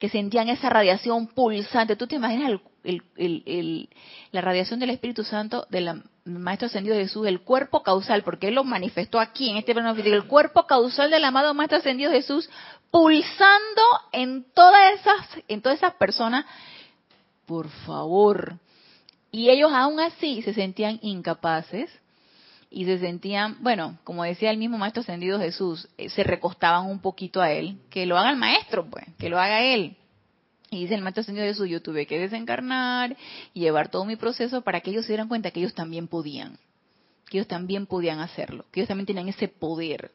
[0.00, 1.94] que sentían esa radiación pulsante.
[1.94, 2.58] ¿Tú te imaginas
[4.32, 8.64] la radiación del Espíritu Santo del Maestro Ascendido Jesús, el cuerpo causal, porque Él lo
[8.64, 12.48] manifestó aquí en este plano físico, el cuerpo causal del amado Maestro Ascendido Jesús
[12.90, 13.82] pulsando
[14.12, 16.46] en todas esas, en todas esas personas?
[17.44, 18.54] Por favor.
[19.30, 21.90] Y ellos aún así se sentían incapaces
[22.70, 27.00] y se sentían, bueno, como decía el mismo maestro ascendido Jesús, eh, se recostaban un
[27.00, 29.96] poquito a él, que lo haga el maestro, pues, que lo haga él.
[30.70, 33.16] Y dice el maestro ascendido Jesús, yo tuve que desencarnar
[33.52, 36.58] y llevar todo mi proceso para que ellos se dieran cuenta que ellos también podían,
[37.28, 40.12] que ellos también podían hacerlo, que ellos también tenían ese poder.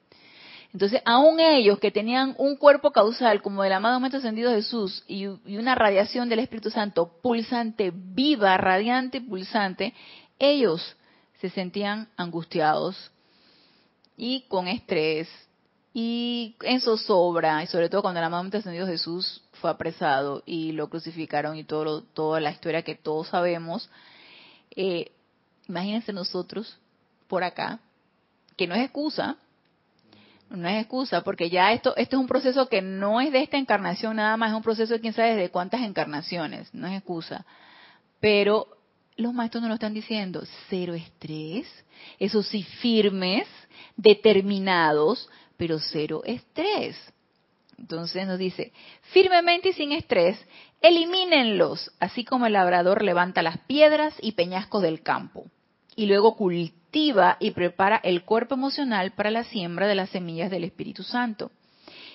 [0.71, 5.25] Entonces, aún ellos que tenían un cuerpo causal como el amado Maestro Ascendido Jesús y,
[5.25, 9.93] una radiación del Espíritu Santo pulsante, viva, radiante, pulsante,
[10.39, 10.95] ellos
[11.39, 13.11] se sentían angustiados
[14.17, 15.27] y con estrés
[15.93, 20.89] y en zozobra, y sobre todo cuando el amado Ascendido Jesús fue apresado y lo
[20.89, 23.89] crucificaron y todo toda la historia que todos sabemos.
[24.75, 25.13] Eh,
[25.69, 26.77] imagínense nosotros
[27.27, 27.79] por acá,
[28.57, 29.37] que no es excusa,
[30.49, 33.57] no es excusa, porque ya esto, esto es un proceso que no es de esta
[33.57, 37.45] encarnación nada más, es un proceso de quién sabe de cuántas encarnaciones, no es excusa.
[38.19, 38.67] Pero
[39.17, 41.67] los maestros nos lo están diciendo, cero estrés,
[42.19, 43.47] eso sí, firmes,
[43.95, 46.97] determinados, pero cero estrés.
[47.77, 48.71] Entonces nos dice,
[49.13, 50.37] firmemente y sin estrés,
[50.81, 55.45] elimínenlos, así como el labrador levanta las piedras y peñascos del campo,
[55.95, 60.63] y luego cultiva y prepara el cuerpo emocional para la siembra de las semillas del
[60.63, 61.51] Espíritu Santo.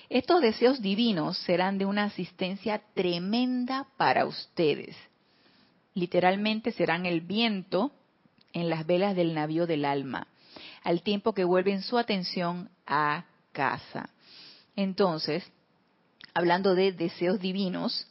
[0.09, 4.95] Estos deseos divinos serán de una asistencia tremenda para ustedes.
[5.93, 7.91] Literalmente serán el viento
[8.53, 10.27] en las velas del navío del alma,
[10.83, 14.09] al tiempo que vuelven su atención a casa.
[14.75, 15.43] Entonces,
[16.33, 18.07] hablando de deseos divinos,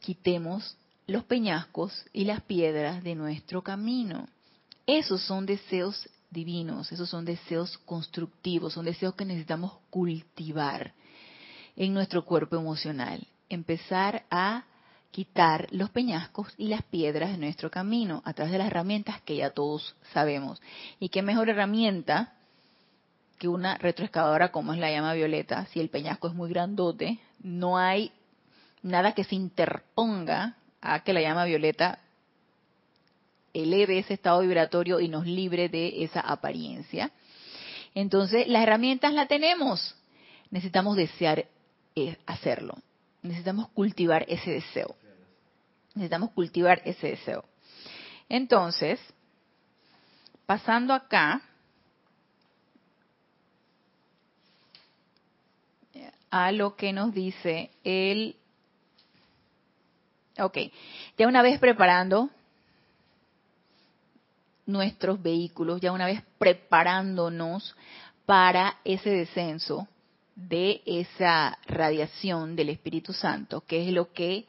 [0.00, 0.76] quitemos
[1.06, 4.28] los peñascos y las piedras de nuestro camino.
[4.86, 10.94] Esos son deseos divinos, esos son deseos constructivos, son deseos que necesitamos cultivar
[11.76, 13.26] en nuestro cuerpo emocional.
[13.48, 14.64] Empezar a
[15.10, 19.36] quitar los peñascos y las piedras de nuestro camino a través de las herramientas que
[19.36, 20.60] ya todos sabemos.
[20.98, 22.34] ¿Y qué mejor herramienta
[23.38, 27.78] que una retroexcavadora como es la llama violeta, si el peñasco es muy grandote, no
[27.78, 28.12] hay
[28.82, 32.00] nada que se interponga a que la llama violeta
[33.54, 37.10] eleve ese estado vibratorio y nos libre de esa apariencia.
[37.94, 39.96] Entonces, las herramientas las tenemos.
[40.50, 41.46] Necesitamos desear
[41.96, 42.74] eh, hacerlo.
[43.22, 44.96] Necesitamos cultivar ese deseo.
[45.94, 47.44] Necesitamos cultivar ese deseo.
[48.28, 49.00] Entonces,
[50.46, 51.42] pasando acá,
[56.30, 58.36] a lo que nos dice el...
[60.38, 60.58] Ok,
[61.18, 62.30] ya una vez preparando
[64.64, 67.76] nuestros vehículos, ya una vez preparándonos
[68.24, 69.88] para ese descenso
[70.34, 74.46] de esa radiación del Espíritu Santo, que es lo que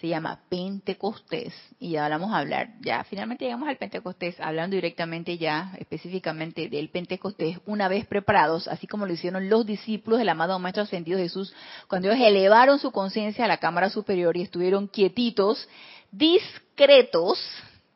[0.00, 5.36] se llama Pentecostés y ya vamos a hablar, ya finalmente llegamos al Pentecostés, hablando directamente
[5.36, 10.58] ya específicamente del Pentecostés, una vez preparados, así como lo hicieron los discípulos del amado
[10.58, 11.54] Maestro Ascendido Jesús,
[11.86, 15.68] cuando ellos elevaron su conciencia a la cámara superior y estuvieron quietitos,
[16.10, 17.38] discretos,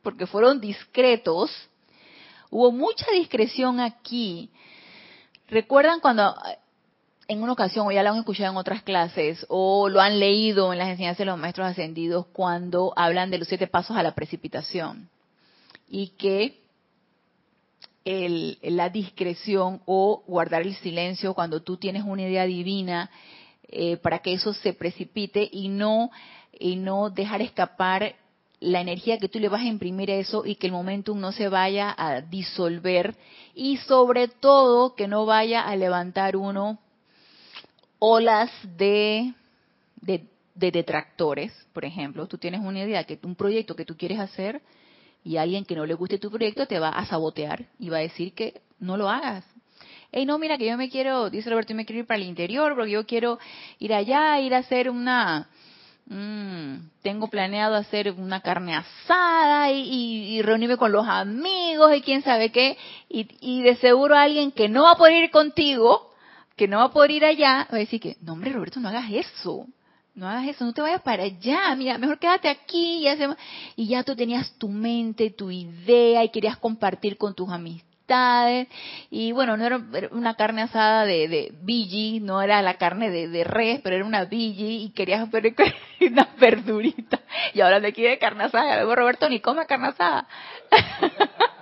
[0.03, 1.51] porque fueron discretos,
[2.51, 4.51] hubo mucha discreción aquí.
[5.49, 6.35] ¿Recuerdan cuando
[7.29, 10.72] en una ocasión, o ya lo han escuchado en otras clases, o lo han leído
[10.72, 14.14] en las enseñanzas de los maestros ascendidos cuando hablan de los siete pasos a la
[14.14, 15.09] precipitación.
[15.89, 16.61] Y que
[18.05, 23.11] la discreción o guardar el silencio cuando tú tienes una idea divina
[23.68, 26.11] eh, para que eso se precipite y no,
[26.53, 28.14] y no dejar escapar
[28.61, 31.33] la energía que tú le vas a imprimir a eso y que el momentum no
[31.33, 33.14] se vaya a disolver
[33.55, 36.79] y sobre todo que no vaya a levantar uno
[38.07, 39.33] olas de,
[40.03, 44.61] de, detractores, por ejemplo, tú tienes una idea, que un proyecto que tú quieres hacer
[45.25, 48.01] y alguien que no le guste tu proyecto te va a sabotear y va a
[48.01, 49.43] decir que no lo hagas.
[50.13, 52.29] Hey, no, mira que yo me quiero, dice Roberto, yo me quiero ir para el
[52.29, 53.39] interior porque yo quiero
[53.79, 55.49] ir allá, ir a hacer una,
[56.05, 62.53] mm, tengo planeado hacer una carne asada y, reunirme con los amigos y quién sabe
[62.53, 62.77] qué,
[63.09, 66.14] y de seguro alguien que no va a poder ir contigo
[66.57, 68.89] que no va a poder ir allá, va a decir que, no hombre Roberto, no
[68.89, 69.67] hagas eso,
[70.15, 73.09] no hagas eso, no te vayas para allá, mira, mejor quédate aquí y,
[73.77, 78.69] y ya tú tenías tu mente, tu idea y querías compartir con tus amistades.
[79.11, 79.81] Y bueno, no era
[80.11, 84.25] una carne asada de, de no era la carne de, de res, pero era una
[84.27, 85.55] biji y querías ver
[86.01, 87.21] una verdurita.
[87.55, 90.29] Y ahora de aquí de carne asada, Roberto ni come carne asada.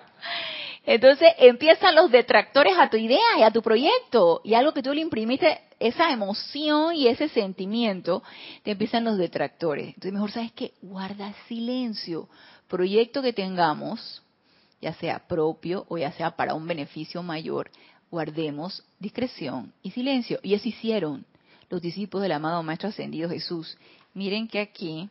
[0.85, 4.41] Entonces empiezan los detractores a tu idea y a tu proyecto.
[4.45, 8.23] Y algo que tú le imprimiste, esa emoción y ese sentimiento,
[8.63, 9.89] te empiezan los detractores.
[9.89, 12.29] Entonces mejor sabes que guarda silencio.
[12.69, 14.23] Proyecto que tengamos,
[14.81, 17.71] ya sea propio o ya sea para un beneficio mayor,
[18.11, 20.41] guardemos discreción y silencio.
[20.43, 21.25] Y eso hicieron
[21.71, 23.79] los discípulos del amado Maestro Ascendido Jesús.
[24.15, 25.09] Miren que aquí,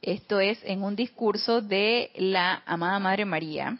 [0.00, 3.78] esto es en un discurso de la amada Madre María,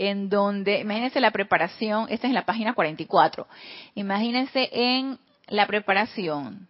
[0.00, 3.46] en donde, imagínense la preparación, esta es la página 44,
[3.94, 6.68] imagínense en la preparación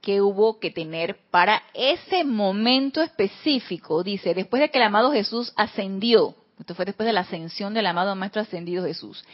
[0.00, 5.52] que hubo que tener para ese momento específico, dice, después de que el amado Jesús
[5.56, 9.24] ascendió, esto fue después de la ascensión del amado Maestro Ascendido Jesús.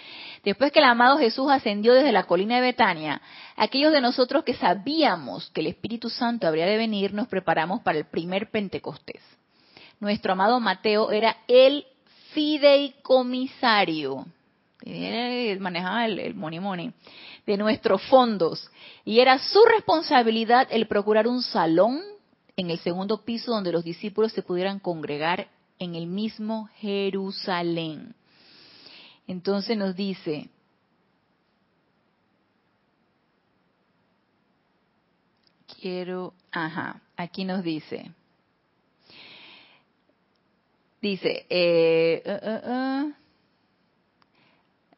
[0.42, 3.22] Después que el amado Jesús ascendió desde la colina de Betania,
[3.54, 7.98] aquellos de nosotros que sabíamos que el Espíritu Santo habría de venir, nos preparamos para
[7.98, 9.20] el primer Pentecostés.
[10.00, 11.84] Nuestro amado Mateo era el
[12.32, 14.26] fideicomisario.
[15.60, 16.92] Manejaba el, el money money
[17.46, 18.70] de nuestros fondos.
[19.04, 22.00] Y era su responsabilidad el procurar un salón
[22.56, 25.48] en el segundo piso donde los discípulos se pudieran congregar
[25.78, 28.14] en el mismo Jerusalén.
[29.26, 30.48] Entonces nos dice,
[35.80, 38.10] quiero, ajá, aquí nos dice,
[41.00, 43.14] dice, eh, uh, uh,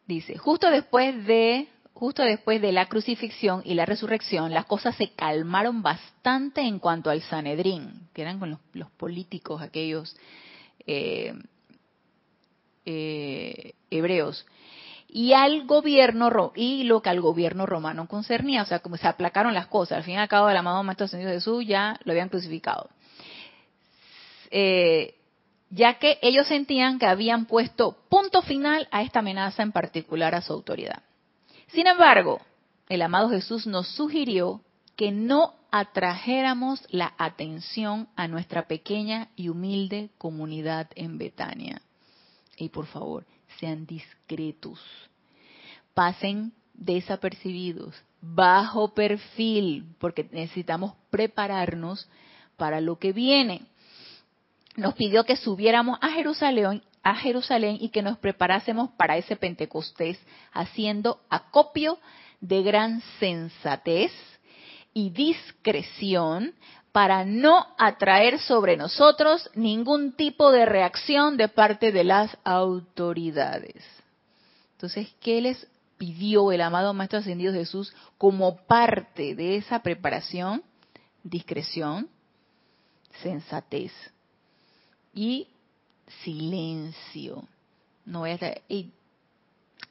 [0.06, 1.68] dice, justo después de
[2.00, 7.10] justo después de la crucifixión y la resurrección, las cosas se calmaron bastante en cuanto
[7.10, 10.16] al Sanedrín, que eran con los políticos aquellos
[10.86, 11.34] eh,
[12.86, 14.46] eh, hebreos.
[15.08, 19.52] Y al gobierno y lo que al gobierno romano concernía, o sea, como se aplacaron
[19.52, 22.30] las cosas, al fin y al cabo el amado Maestro Ascendido Jesús ya lo habían
[22.30, 22.88] crucificado.
[24.50, 25.19] Eh,
[25.70, 30.42] ya que ellos sentían que habían puesto punto final a esta amenaza en particular a
[30.42, 31.02] su autoridad.
[31.68, 32.40] Sin embargo,
[32.88, 34.60] el amado Jesús nos sugirió
[34.96, 41.80] que no atrajéramos la atención a nuestra pequeña y humilde comunidad en Betania.
[42.56, 43.24] Y por favor,
[43.58, 44.80] sean discretos.
[45.94, 52.08] Pasen desapercibidos, bajo perfil, porque necesitamos prepararnos
[52.56, 53.62] para lo que viene.
[54.80, 60.18] Nos pidió que subiéramos a Jerusalén, y que nos preparásemos para ese Pentecostés,
[60.54, 61.98] haciendo acopio
[62.40, 64.10] de gran sensatez,
[64.94, 66.54] y discreción
[66.92, 73.84] para no atraer sobre nosotros ningún tipo de reacción de parte de las autoridades.
[74.72, 75.66] Entonces, ¿qué les
[75.98, 80.62] pidió el amado Maestro Ascendido Jesús como parte de esa preparación?
[81.22, 82.08] Discreción,
[83.22, 83.92] sensatez
[85.14, 85.48] y
[86.22, 87.44] silencio.
[88.04, 88.90] No voy a estar, y,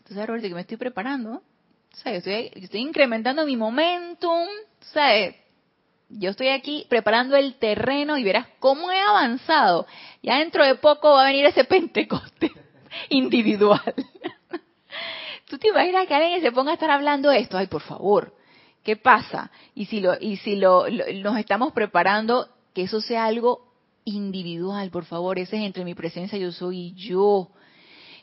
[0.08, 1.42] tú sabes, Roberto, que me estoy preparando.
[2.06, 4.48] Estoy, estoy incrementando mi momentum,
[4.94, 5.36] ¿sabes?
[6.10, 9.86] Yo estoy aquí preparando el terreno y verás cómo he avanzado.
[10.24, 12.52] Ya dentro de poco va a venir ese Pentecoste
[13.10, 13.94] individual.
[15.50, 17.58] ¿Tú te imaginas que alguien se ponga a estar hablando esto?
[17.58, 18.36] Ay, por favor,
[18.84, 19.52] ¿qué pasa?
[19.76, 23.69] Y si lo, y si lo, nos estamos preparando, que eso sea algo
[24.14, 27.50] individual, por favor, ese es entre mi presencia yo soy yo.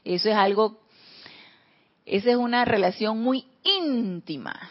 [0.05, 0.81] Eso es algo,
[2.05, 4.71] esa es una relación muy íntima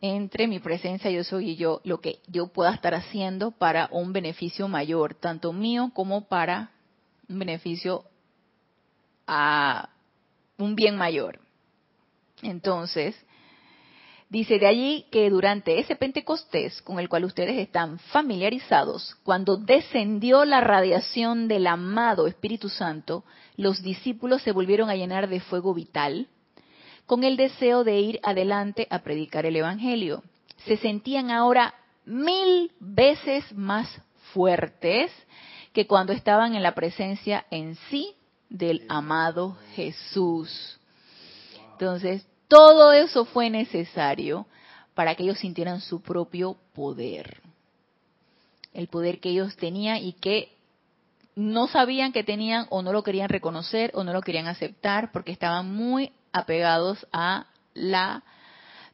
[0.00, 4.12] entre mi presencia yo soy y yo, lo que yo pueda estar haciendo para un
[4.12, 6.70] beneficio mayor, tanto mío como para
[7.28, 8.04] un beneficio
[9.26, 9.88] a
[10.58, 11.40] un bien mayor.
[12.42, 13.16] Entonces,
[14.28, 20.44] dice de allí que durante ese Pentecostés con el cual ustedes están familiarizados, cuando descendió
[20.44, 23.24] la radiación del amado Espíritu Santo,
[23.56, 26.28] los discípulos se volvieron a llenar de fuego vital
[27.06, 30.22] con el deseo de ir adelante a predicar el Evangelio.
[30.66, 31.74] Se sentían ahora
[32.04, 33.88] mil veces más
[34.32, 35.12] fuertes
[35.72, 38.14] que cuando estaban en la presencia en sí
[38.48, 40.80] del amado Jesús.
[41.72, 44.46] Entonces, todo eso fue necesario
[44.94, 47.42] para que ellos sintieran su propio poder.
[48.72, 50.56] El poder que ellos tenían y que
[51.34, 55.32] no sabían que tenían o no lo querían reconocer o no lo querían aceptar porque
[55.32, 58.22] estaban muy apegados a la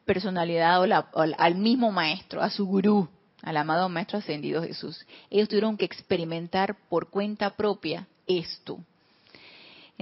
[0.04, 3.08] personalidad o, al mismo maestro, a su gurú,
[3.42, 5.06] al amado maestro ascendido Jesús.
[5.30, 8.80] Ellos tuvieron que experimentar por cuenta propia esto.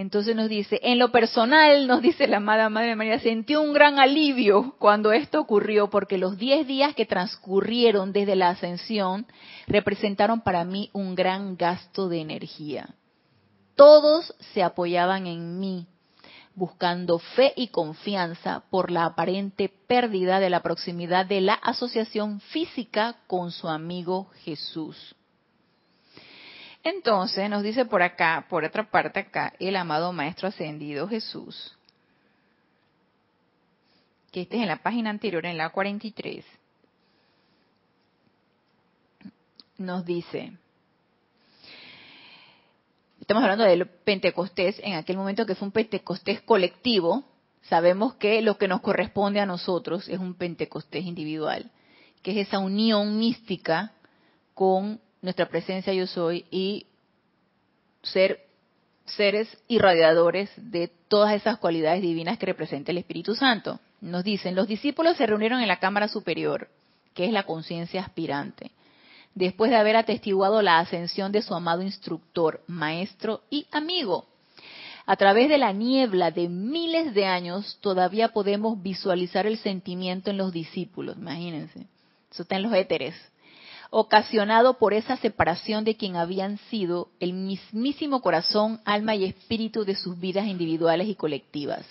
[0.01, 3.99] Entonces nos dice, en lo personal, nos dice la amada Madre María, sentí un gran
[3.99, 9.27] alivio cuando esto ocurrió, porque los diez días que transcurrieron desde la ascensión
[9.67, 12.95] representaron para mí un gran gasto de energía.
[13.77, 15.87] Todos se apoyaban en mí,
[16.55, 23.17] buscando fe y confianza por la aparente pérdida de la proximidad de la asociación física
[23.27, 25.15] con su amigo Jesús.
[26.83, 31.77] Entonces nos dice por acá, por otra parte acá, el amado Maestro Ascendido Jesús,
[34.33, 36.45] que este es en la página anterior, en la 43,
[39.77, 40.53] nos dice,
[43.21, 47.25] estamos hablando del Pentecostés, en aquel momento que fue un Pentecostés colectivo,
[47.63, 51.71] sabemos que lo que nos corresponde a nosotros es un Pentecostés individual,
[52.23, 53.93] que es esa unión mística
[54.55, 56.87] con nuestra presencia yo soy y
[58.03, 58.41] ser
[59.05, 63.81] seres irradiadores de todas esas cualidades divinas que representa el Espíritu Santo.
[64.01, 66.69] Nos dicen, los discípulos se reunieron en la cámara superior,
[67.15, 68.71] que es la conciencia aspirante,
[69.35, 74.27] después de haber atestiguado la ascensión de su amado instructor, maestro y amigo.
[75.07, 80.37] A través de la niebla de miles de años todavía podemos visualizar el sentimiento en
[80.37, 81.87] los discípulos, imagínense.
[82.31, 83.15] Eso está en los éteres
[83.91, 89.97] ocasionado por esa separación de quien habían sido el mismísimo corazón, alma y espíritu de
[89.97, 91.85] sus vidas individuales y colectivas.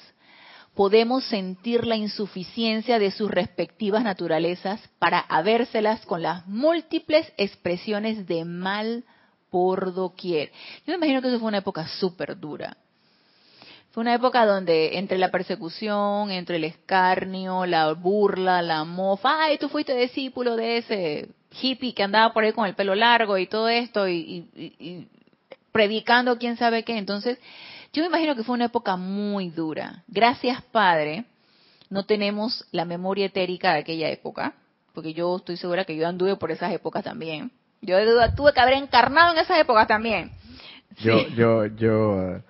[0.73, 8.45] Podemos sentir la insuficiencia de sus respectivas naturalezas para habérselas con las múltiples expresiones de
[8.45, 9.03] mal
[9.49, 10.51] por doquier.
[10.85, 12.77] Yo me imagino que eso fue una época súper dura.
[13.91, 19.57] Fue una época donde entre la persecución, entre el escarnio, la burla, la mofa, ay,
[19.57, 23.47] tú fuiste discípulo de ese hippie que andaba por ahí con el pelo largo y
[23.47, 25.07] todo esto y,
[25.71, 26.97] predicando quién sabe qué.
[26.97, 27.39] Entonces,
[27.93, 30.03] yo me imagino que fue una época muy dura.
[30.07, 31.25] Gracias, Padre,
[31.89, 34.53] no tenemos la memoria etérica de aquella época,
[34.93, 37.51] porque yo estoy segura que yo anduve por esas épocas también.
[37.81, 37.97] Yo
[38.35, 40.31] tuve que haber encarnado en esas épocas también.
[40.97, 42.41] Yo, yo, yo,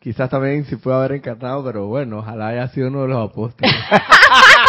[0.00, 3.72] quizás también sí puedo haber encarnado, pero bueno, ojalá haya sido uno de los apóstoles.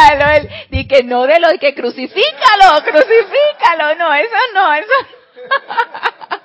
[0.00, 4.92] Míralo, él di que no de lo que crucifícalo, crucifícalo, no, eso no, eso.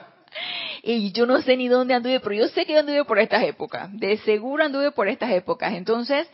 [0.83, 3.89] y yo no sé ni dónde anduve, pero yo sé que anduve por estas épocas,
[3.91, 5.73] de seguro anduve por estas épocas.
[5.73, 6.27] Entonces,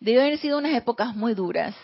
[0.00, 1.74] debe haber sido unas épocas muy duras,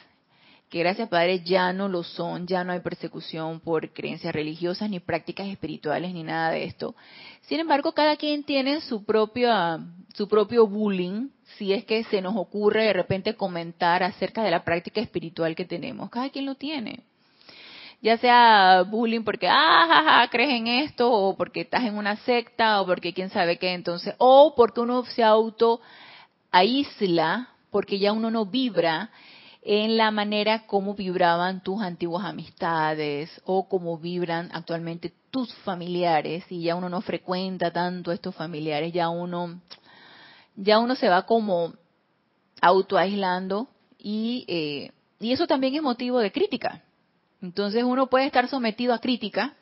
[0.71, 5.01] que gracias Padre ya no lo son, ya no hay persecución por creencias religiosas, ni
[5.01, 6.95] prácticas espirituales, ni nada de esto.
[7.43, 9.51] Sin embargo, cada quien tiene su propio,
[10.14, 14.62] su propio bullying, si es que se nos ocurre de repente comentar acerca de la
[14.62, 16.09] práctica espiritual que tenemos.
[16.09, 17.01] Cada quien lo tiene.
[18.01, 22.87] Ya sea bullying porque, ah, crees en esto, o porque estás en una secta, o
[22.87, 25.81] porque quién sabe qué, entonces, o porque uno se auto
[26.53, 29.11] aísla, porque ya uno no vibra
[29.63, 36.63] en la manera como vibraban tus antiguas amistades o como vibran actualmente tus familiares y
[36.63, 39.61] ya uno no frecuenta tanto a estos familiares, ya uno
[40.57, 41.73] ya uno se va como
[42.61, 46.83] autoaislando y, eh, y eso también es motivo de crítica.
[47.41, 49.55] Entonces uno puede estar sometido a crítica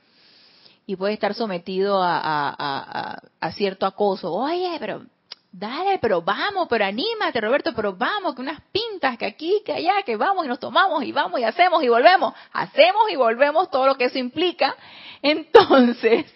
[0.86, 4.32] y puede estar sometido a, a, a, cierto acoso.
[4.32, 5.04] Oye, pero
[5.50, 10.02] dale, pero vamos, pero anímate, Roberto, pero vamos, que unas pintas, que aquí, que allá,
[10.04, 12.34] que vamos y nos tomamos y vamos y hacemos y volvemos.
[12.52, 14.76] Hacemos y volvemos todo lo que eso implica.
[15.22, 16.26] Entonces,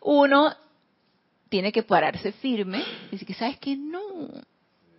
[0.00, 0.54] uno
[1.48, 4.28] tiene que pararse firme y decir que sabes que no,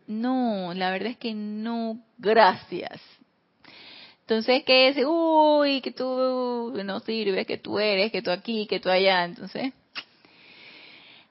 [0.07, 3.01] no, la verdad es que no, gracias.
[4.22, 4.97] Entonces, ¿qué es?
[5.05, 9.26] Uy, que tú no sirves, que tú eres, que tú aquí, que tú allá.
[9.26, 9.74] Entonces,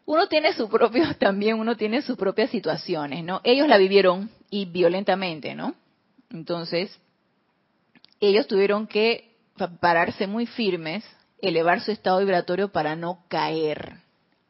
[0.07, 3.40] uno tiene su propio, también uno tiene sus propias situaciones, ¿no?
[3.44, 5.74] Ellos la vivieron y violentamente, ¿no?
[6.30, 6.98] Entonces,
[8.20, 9.36] ellos tuvieron que
[9.80, 11.05] pararse muy firmes,
[11.40, 13.96] elevar su estado vibratorio para no caer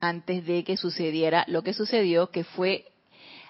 [0.01, 2.87] antes de que sucediera lo que sucedió, que fue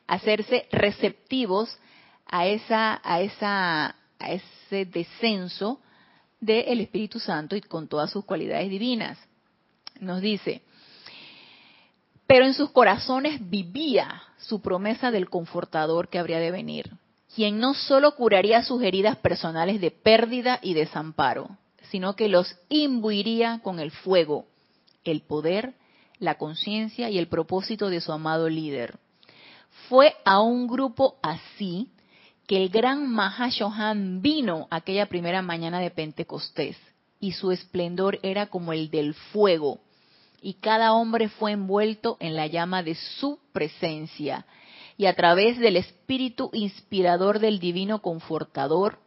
[0.07, 1.79] hacerse receptivos
[2.27, 5.81] a esa, a esa, a ese descenso
[6.41, 9.19] del Espíritu Santo y con todas sus cualidades divinas.
[10.01, 10.63] Nos dice,
[12.31, 16.93] pero en sus corazones vivía su promesa del confortador que habría de venir,
[17.35, 21.59] quien no solo curaría sus heridas personales de pérdida y desamparo,
[21.91, 24.47] sino que los imbuiría con el fuego,
[25.03, 25.75] el poder
[26.21, 29.01] la conciencia y el propósito de su amado líder.
[29.89, 31.89] Fue a un grupo así
[32.47, 36.77] que el gran Mahashohan vino aquella primera mañana de Pentecostés
[37.19, 39.81] y su esplendor era como el del fuego
[40.43, 44.47] y cada hombre fue envuelto en la llama de su presencia
[44.97, 48.99] y a través del espíritu inspirador del divino confortador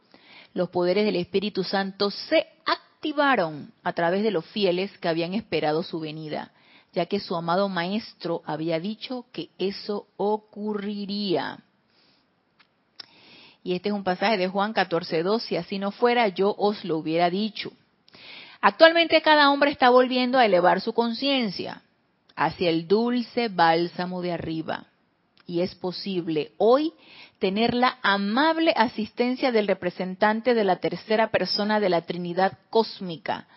[0.53, 5.81] los poderes del Espíritu Santo se activaron a través de los fieles que habían esperado
[5.81, 6.51] su venida
[6.93, 11.59] ya que su amado maestro había dicho que eso ocurriría.
[13.63, 16.97] Y este es un pasaje de Juan 14.2, si así no fuera, yo os lo
[16.97, 17.71] hubiera dicho.
[18.65, 21.81] Actualmente cada hombre está volviendo a elevar su conciencia
[22.33, 24.85] hacia el dulce bálsamo de arriba.
[25.45, 26.93] Y es posible hoy
[27.39, 33.47] tener la amable asistencia del representante de la tercera persona de la Trinidad cósmica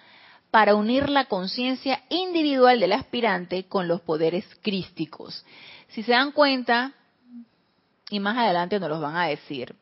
[0.50, 5.46] para unir la conciencia individual del aspirante con los poderes crísticos.
[5.86, 6.94] Si se dan cuenta,
[8.10, 9.76] y más adelante nos los van a decir,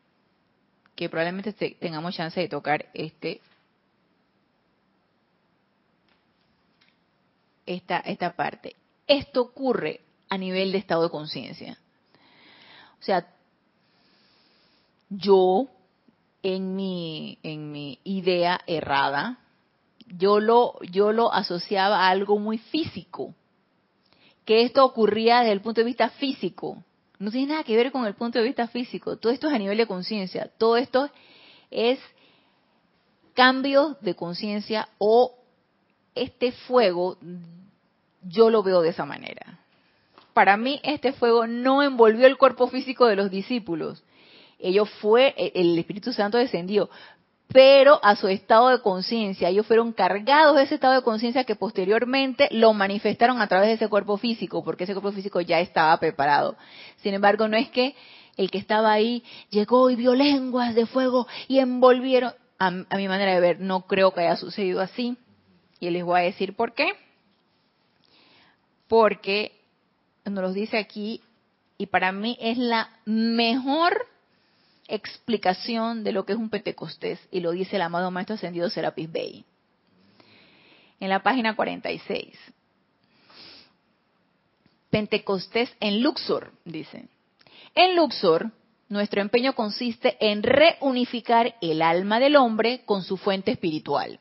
[0.95, 3.41] que probablemente tengamos chance de tocar este
[7.65, 8.75] esta, esta parte.
[9.07, 11.77] Esto ocurre a nivel de estado de conciencia.
[12.99, 13.27] O sea,
[15.09, 15.67] yo
[16.41, 19.39] en mi, en mi idea errada,
[20.07, 23.33] yo lo, yo lo asociaba a algo muy físico,
[24.45, 26.83] que esto ocurría desde el punto de vista físico.
[27.17, 29.17] No tiene nada que ver con el punto de vista físico.
[29.17, 30.51] Todo esto es a nivel de conciencia.
[30.57, 31.09] Todo esto
[31.71, 31.99] es
[33.33, 35.35] cambio de conciencia o
[36.15, 37.17] este fuego,
[38.23, 39.59] yo lo veo de esa manera.
[40.33, 44.03] Para mí este fuego no envolvió el cuerpo físico de los discípulos.
[44.59, 46.89] Ellos fue, el Espíritu Santo descendió,
[47.47, 49.49] pero a su estado de conciencia.
[49.49, 53.73] Ellos fueron cargados de ese estado de conciencia que posteriormente lo manifestaron a través de
[53.75, 56.55] ese cuerpo físico, porque ese cuerpo físico ya estaba preparado.
[56.97, 57.95] Sin embargo, no es que
[58.37, 62.33] el que estaba ahí llegó y vio lenguas de fuego y envolvieron.
[62.57, 65.17] A, mi manera de ver, no creo que haya sucedido así.
[65.79, 66.93] Y les voy a decir por qué.
[68.87, 69.59] Porque
[70.25, 71.21] nos lo dice aquí,
[71.77, 74.07] y para mí es la mejor
[74.87, 79.11] explicación de lo que es un Pentecostés y lo dice el amado Maestro Ascendido Serapis
[79.11, 79.45] Bey.
[80.99, 82.37] En la página 46.
[84.89, 87.09] Pentecostés en Luxor, dice.
[87.73, 88.51] En Luxor,
[88.87, 94.19] nuestro empeño consiste en reunificar el alma del hombre con su fuente espiritual.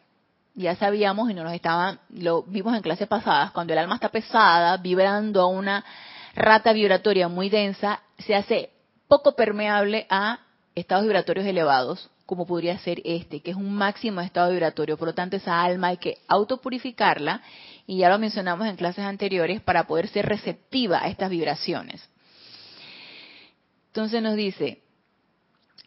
[0.54, 4.08] Ya sabíamos y no nos estaban, lo vimos en clases pasadas, cuando el alma está
[4.08, 5.84] pesada, vibrando a una
[6.34, 8.70] rata vibratoria muy densa, se hace
[9.08, 10.38] poco permeable a
[10.76, 14.96] estados vibratorios elevados, como podría ser este, que es un máximo estado vibratorio.
[14.96, 17.42] Por lo tanto, esa alma hay que autopurificarla,
[17.86, 22.08] y ya lo mencionamos en clases anteriores, para poder ser receptiva a estas vibraciones.
[23.88, 24.83] Entonces nos dice,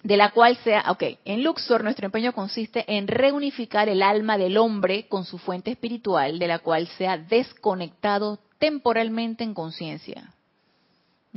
[0.04, 4.58] de la cual sea, ok, en Luxor nuestro empeño consiste en reunificar el alma del
[4.58, 10.34] hombre con su fuente espiritual, de la cual sea desconectado temporalmente en conciencia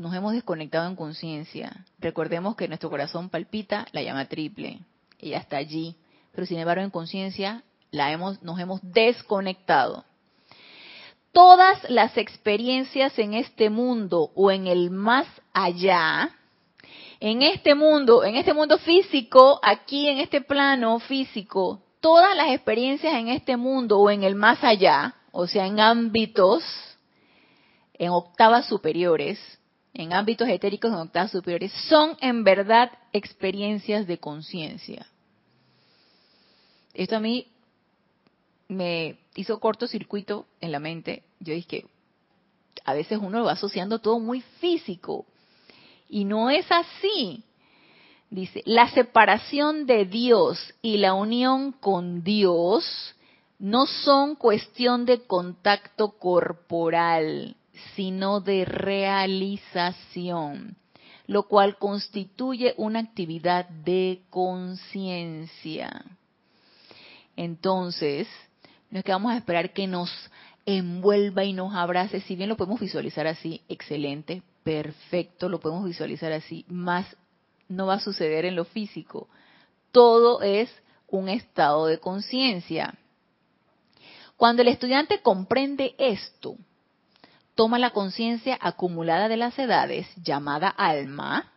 [0.00, 1.84] nos hemos desconectado en conciencia.
[1.98, 4.80] Recordemos que nuestro corazón palpita la llama triple.
[5.18, 5.96] Ella está allí.
[6.32, 10.04] Pero sin embargo en conciencia la hemos, nos hemos desconectado.
[11.32, 16.30] Todas las experiencias en este mundo o en el más allá,
[17.20, 23.12] en este mundo, en este mundo físico, aquí en este plano físico, todas las experiencias
[23.14, 26.64] en este mundo o en el más allá, o sea, en ámbitos,
[27.94, 29.38] en octavas superiores,
[29.92, 35.06] en ámbitos etéricos en octavas superiores son en verdad experiencias de conciencia.
[36.94, 37.48] Esto a mí
[38.68, 41.24] me hizo cortocircuito en la mente.
[41.38, 41.84] Yo dije,
[42.84, 45.26] a veces uno lo va asociando todo muy físico
[46.10, 47.44] y no es así.
[48.28, 53.14] Dice, la separación de Dios y la unión con Dios
[53.58, 57.56] no son cuestión de contacto corporal,
[57.94, 60.76] sino de realización,
[61.26, 66.04] lo cual constituye una actividad de conciencia.
[67.36, 68.28] Entonces,
[68.90, 70.10] no es que vamos a esperar que nos
[70.66, 76.32] envuelva y nos abrace, si bien lo podemos visualizar así, excelente, perfecto, lo podemos visualizar
[76.32, 77.06] así, más
[77.68, 79.28] no va a suceder en lo físico.
[79.92, 80.70] Todo es
[81.08, 82.94] un estado de conciencia.
[84.36, 86.56] Cuando el estudiante comprende esto,
[87.54, 91.52] toma la conciencia acumulada de las edades, llamada alma,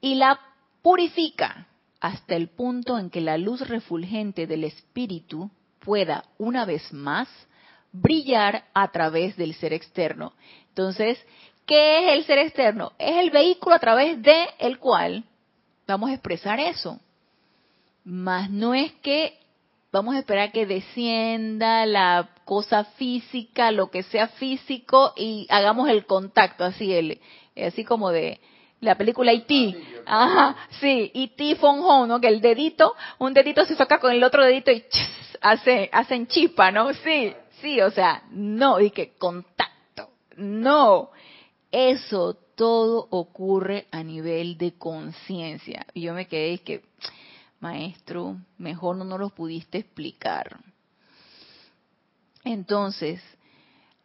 [0.00, 0.38] y la
[0.82, 1.68] purifica
[2.00, 7.28] hasta el punto en que la luz refulgente del espíritu pueda una vez más
[7.92, 10.32] brillar a través del ser externo.
[10.68, 11.24] Entonces,
[11.66, 12.92] ¿qué es el ser externo?
[12.98, 15.24] Es el vehículo a través de el cual
[15.86, 16.98] vamos a expresar eso.
[18.04, 19.38] Mas no es que
[19.92, 26.06] vamos a esperar que descienda la cosa física, lo que sea físico y hagamos el
[26.06, 27.20] contacto así el
[27.56, 28.40] así como de
[28.80, 29.76] la película E.T.
[30.06, 31.54] Ajá, sí, E.T.
[31.56, 32.20] Phone Home, ¿no?
[32.20, 34.82] Que el dedito, un dedito se saca con el otro dedito y
[35.40, 36.92] hace hacen chispa, ¿no?
[36.94, 37.32] Sí,
[37.62, 40.10] sí, o sea, no, y que contacto.
[40.36, 41.10] No.
[41.70, 45.86] Eso todo ocurre a nivel de conciencia.
[45.94, 46.82] Y yo me quedé y que
[47.60, 50.58] maestro, mejor no nos los pudiste explicar.
[52.44, 53.22] Entonces,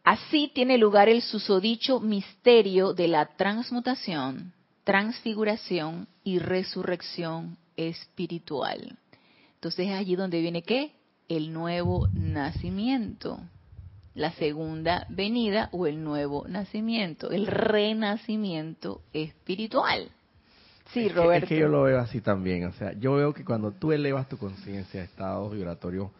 [0.04, 4.54] así tiene lugar el susodicho misterio de la transmutación,
[4.84, 8.96] transfiguración y resurrección espiritual.
[9.54, 10.92] Entonces es allí donde viene qué?
[11.28, 13.40] El nuevo nacimiento,
[14.14, 20.10] la segunda venida o el nuevo nacimiento, el renacimiento espiritual.
[20.92, 21.44] Sí, Roberto.
[21.44, 24.28] es que yo lo veo así también, o sea, yo veo que cuando tú elevas
[24.28, 26.10] tu conciencia a estados vibratorios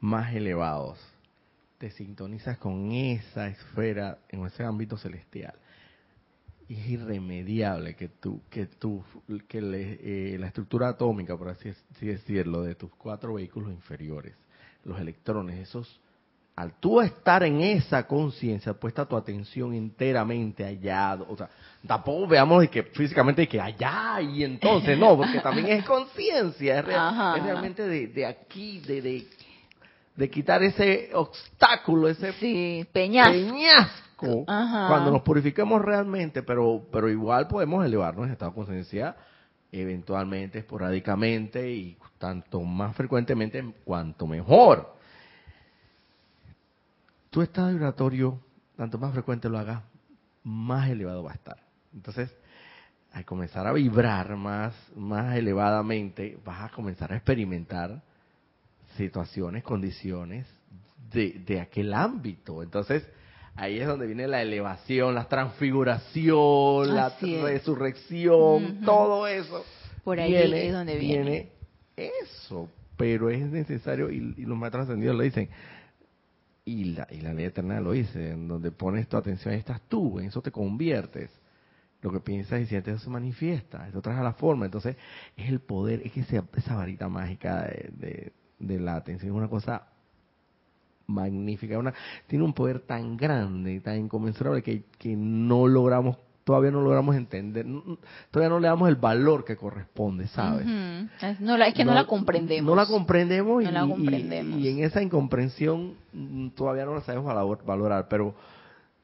[0.00, 0.98] más elevados,
[1.78, 5.54] te sintonizas con esa esfera, en ese ámbito celestial.
[6.68, 9.02] Y es irremediable que tú, que tú,
[9.46, 14.34] que eh, la estructura atómica, por así, decirlo, de tus cuatro vehículos inferiores,
[14.84, 16.00] los electrones, esos,
[16.56, 21.48] al tú estar en esa conciencia, puesta tu atención enteramente allá, o sea,
[21.86, 27.86] tampoco veamos que físicamente que allá y entonces, no, porque también es conciencia, es, realmente
[27.86, 29.26] de, de aquí, de, de
[30.18, 32.32] de quitar ese obstáculo, ese
[32.92, 39.14] peñasco, cuando nos purifiquemos realmente, pero, pero igual podemos elevarnos en estado de conciencia
[39.72, 44.96] eventualmente, esporádicamente y tanto más frecuentemente, cuanto mejor.
[47.30, 48.40] Tu estado vibratorio,
[48.76, 49.82] tanto más frecuente lo hagas,
[50.42, 51.58] más elevado va a estar.
[51.92, 52.34] Entonces,
[53.12, 58.02] al comenzar a vibrar más, más elevadamente, vas a comenzar a experimentar
[58.96, 60.46] situaciones, condiciones
[61.12, 62.62] de, de aquel ámbito.
[62.62, 63.06] Entonces,
[63.58, 69.64] ahí es donde viene la elevación, la transfiguración, la resurrección, todo eso.
[70.04, 71.50] Por ahí es donde viene.
[71.96, 75.48] eso, pero es necesario, y, los maestros ascendidos lo dicen,
[76.64, 79.80] y la, y la ley eterna lo dice, en donde pones tu atención, ahí estás
[79.88, 81.30] tú, en eso te conviertes.
[82.00, 84.66] Lo que piensas y sientes eso se manifiesta, eso trae a la forma.
[84.66, 84.96] Entonces,
[85.36, 89.48] es el poder, es que esa, esa varita mágica de, de la atención es una
[89.48, 89.88] cosa
[91.08, 91.92] magnífica, una,
[92.26, 97.66] tiene un poder tan grande, tan inconmensurable que, que no logramos todavía no logramos entender,
[98.30, 100.64] todavía no le damos el valor que corresponde, ¿sabes?
[100.64, 102.64] no, es que no, la comprendemos.
[102.64, 108.34] No la comprendemos, y, y, en esa incomprensión mm, todavía no la sabemos valorar, pero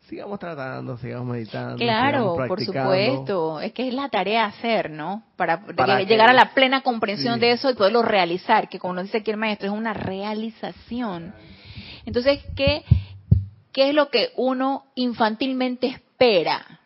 [0.09, 1.77] sigamos tratando, sigamos meditando.
[1.77, 3.61] Claro, por supuesto.
[3.61, 5.23] Es que es la tarea hacer, ¿no?
[5.37, 5.61] Para,
[6.03, 9.31] llegar a la plena comprensión de eso y poderlo realizar, que como nos dice aquí
[9.31, 11.35] el maestro, es una realización.
[12.07, 12.85] Entonces, ¿qué,
[13.73, 16.81] qué es lo que uno infantilmente espera?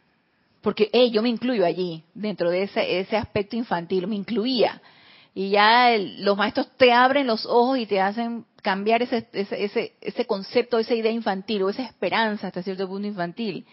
[0.60, 4.80] Porque hey, yo me incluyo allí, dentro de ese, ese aspecto infantil, me incluía.
[5.34, 10.26] Y ya los maestros te abren los ojos y te hacen cambiar ese, ese, ese,
[10.26, 13.64] concepto, esa idea infantil o esa esperanza hasta cierto punto infantil,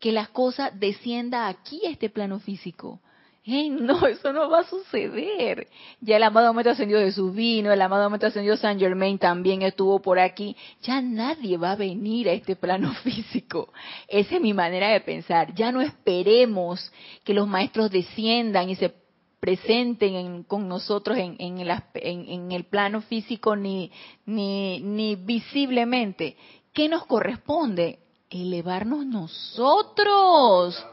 [0.00, 3.00] que las cosas descienda aquí a este plano físico.
[3.44, 5.68] No, eso no va a suceder.
[6.00, 10.00] Ya el amado Maestro Ascendido Jesús vino, el amado Maestro Ascendido San Germain también estuvo
[10.00, 10.56] por aquí.
[10.82, 13.72] Ya nadie va a venir a este plano físico.
[14.08, 15.54] Esa es mi manera de pensar.
[15.54, 16.92] Ya no esperemos
[17.24, 18.94] que los maestros desciendan y se
[19.40, 23.90] presenten con nosotros en, en, el, en, el, plano físico ni,
[24.24, 26.36] ni, ni visiblemente.
[26.72, 27.98] ¿Qué nos corresponde?
[28.30, 30.86] Elevarnos nosotros.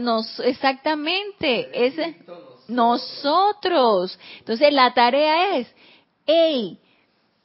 [0.00, 2.16] Nos, exactamente, ese,
[2.68, 4.18] nosotros.
[4.38, 5.74] Entonces la tarea es,
[6.26, 6.78] hey,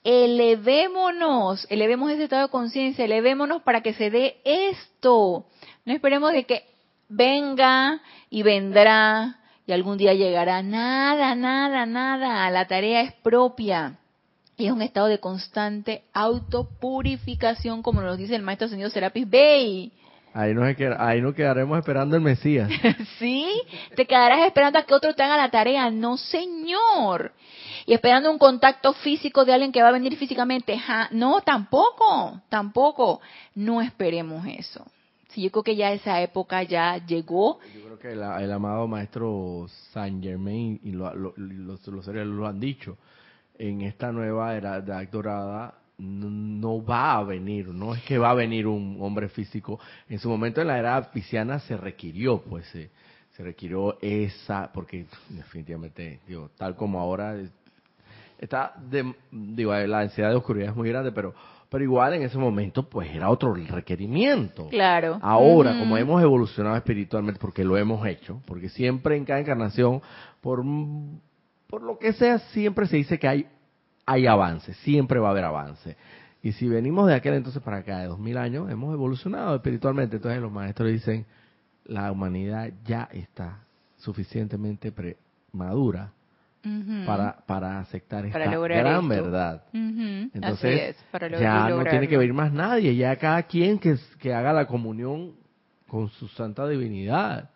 [0.03, 5.45] elevémonos, elevemos ese estado de conciencia, elevémonos para que se dé esto.
[5.86, 6.65] No esperemos de que
[7.09, 10.61] venga y vendrá y algún día llegará.
[10.61, 12.49] Nada, nada, nada.
[12.51, 13.97] La tarea es propia.
[14.57, 19.91] Y es un estado de constante autopurificación, como nos dice el maestro señor Serapis Bey.
[20.38, 20.67] Ahí nos,
[20.99, 22.69] ahí nos quedaremos esperando el Mesías.
[23.19, 23.47] ¿Sí?
[23.95, 25.89] Te quedarás esperando a que otro te haga la tarea.
[25.89, 27.31] No, señor.
[27.86, 30.77] Y esperando un contacto físico de alguien que va a venir físicamente.
[31.11, 33.21] No, tampoco, tampoco.
[33.53, 34.86] No esperemos eso.
[35.29, 37.59] Sí, yo creo que ya esa época ya llegó.
[37.73, 42.97] Yo creo que el, amado maestro Saint Germain y los, los lo han dicho,
[43.57, 48.34] en esta nueva era de dorada no va a venir, no es que va a
[48.34, 49.80] venir un hombre físico.
[50.10, 52.89] En su momento en la era pisciana se requirió, pues se,
[53.32, 57.36] se requirió esa, porque definitivamente, digo, tal como ahora
[58.38, 61.34] está, de, digo, la ansiedad de oscuridad es muy grande, pero
[61.70, 64.70] pero igual en ese momento pues era otro requerimiento.
[64.70, 65.20] Claro.
[65.22, 70.02] Ahora, como hemos evolucionado espiritualmente, porque lo hemos hecho, porque siempre en cada encarnación,
[70.39, 70.64] por,
[71.68, 73.48] por lo que sea, siempre se dice que hay,
[74.06, 75.97] hay avance, siempre va a haber avance.
[76.43, 80.18] Y si venimos de aquel entonces para acá, de dos mil años, hemos evolucionado espiritualmente.
[80.18, 81.26] Entonces los maestros dicen,
[81.86, 83.64] la humanidad ya está
[83.97, 84.93] suficientemente
[85.51, 86.12] madura
[87.06, 89.64] para, para aceptar esta gran verdad.
[89.74, 90.95] Entonces,
[91.39, 95.34] ya no tiene que venir más nadie, ya cada quien que, que haga la comunión
[95.88, 97.49] con su santa divinidad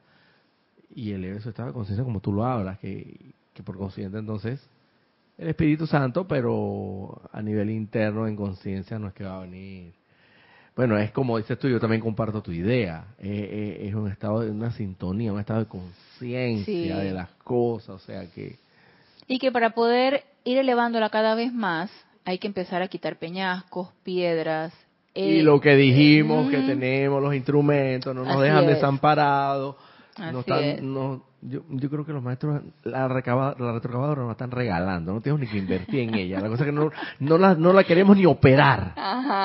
[0.94, 4.68] y eleve su estado de conciencia como tú lo hablas, que, que por consiguiente entonces
[5.40, 9.94] el Espíritu Santo, pero a nivel interno en conciencia no es que va a venir.
[10.76, 13.06] Bueno, es como dices tú, yo también comparto tu idea.
[13.20, 17.90] Eh, eh, es un estado de una sintonía, un estado de conciencia de las cosas,
[17.90, 18.58] o sea que
[19.30, 21.92] y que para poder ir elevándola cada vez más,
[22.26, 24.74] hay que empezar a quitar peñascos, piedras.
[25.14, 29.76] y lo que dijimos, que tenemos los instrumentos, no nos dejan desamparados.
[30.18, 35.14] No están, no, yo, yo creo que los maestros, la, la retrocavadora nos están regalando,
[35.14, 36.40] no tenemos ni que invertir en ella.
[36.42, 38.94] La cosa es que no, no, la, no la queremos ni operar.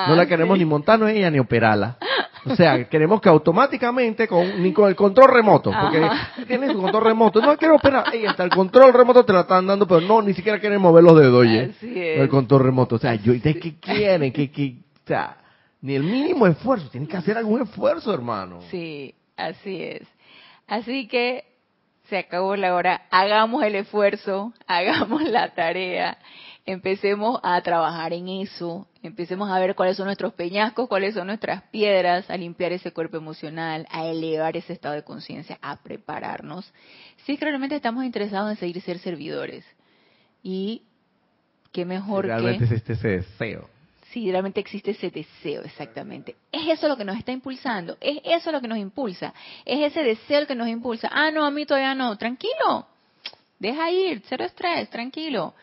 [0.07, 1.97] no la queremos ni montarnos en ella ni operarla.
[2.45, 6.07] O sea, queremos que automáticamente, con, ni con el control remoto, porque
[6.45, 9.65] tienes tu control remoto, no quiero operar, ahí está, el control remoto te la están
[9.65, 11.73] dando, pero no, ni siquiera quieren mover los dedos, oye,
[12.21, 12.95] el control remoto.
[12.95, 14.31] O sea, yo, ¿de qué quieren?
[14.31, 15.37] ¿Qué, qué, o sea,
[15.81, 18.59] ni el mínimo esfuerzo, tienen que hacer algún esfuerzo, hermano.
[18.69, 20.07] Sí, así es.
[20.67, 21.54] Así que
[22.09, 26.17] se acabó la hora, hagamos el esfuerzo, hagamos la tarea,
[26.65, 31.63] empecemos a trabajar en eso, empecemos a ver cuáles son nuestros peñascos, cuáles son nuestras
[31.63, 36.71] piedras, a limpiar ese cuerpo emocional, a elevar ese estado de conciencia, a prepararnos.
[37.25, 39.65] Si es que realmente estamos interesados en seguir ser servidores.
[40.41, 40.83] Y
[41.71, 42.93] qué mejor realmente que...
[42.93, 43.74] ese deseo.
[44.15, 46.37] Si realmente existe ese deseo, exactamente.
[46.49, 49.33] Es eso lo que nos está impulsando, es eso lo que nos impulsa,
[49.65, 51.09] es ese deseo que nos impulsa.
[51.11, 52.87] Ah, no, a mí todavía no, tranquilo,
[53.59, 55.53] deja ir, cero estrés, tranquilo.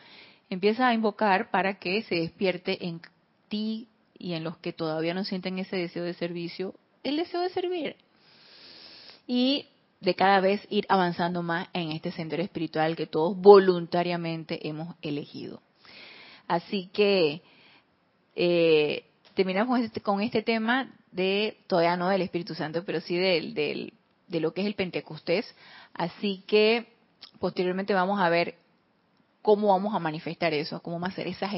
[0.51, 3.01] Empieza a invocar para que se despierte en
[3.47, 3.87] ti
[4.19, 7.95] y en los que todavía no sienten ese deseo de servicio, el deseo de servir.
[9.25, 9.65] Y
[9.99, 15.59] de cada vez ir avanzando más en este sendero espiritual que todos voluntariamente hemos elegido.
[16.47, 17.41] Así que
[18.35, 23.53] eh, terminamos este, con este tema de, todavía no del Espíritu Santo, pero sí del,
[23.53, 23.93] del,
[24.27, 25.45] de lo que es el Pentecostés.
[25.93, 26.87] Así que
[27.39, 28.55] posteriormente vamos a ver
[29.43, 31.49] cómo vamos a manifestar eso, cómo vamos a hacer esa,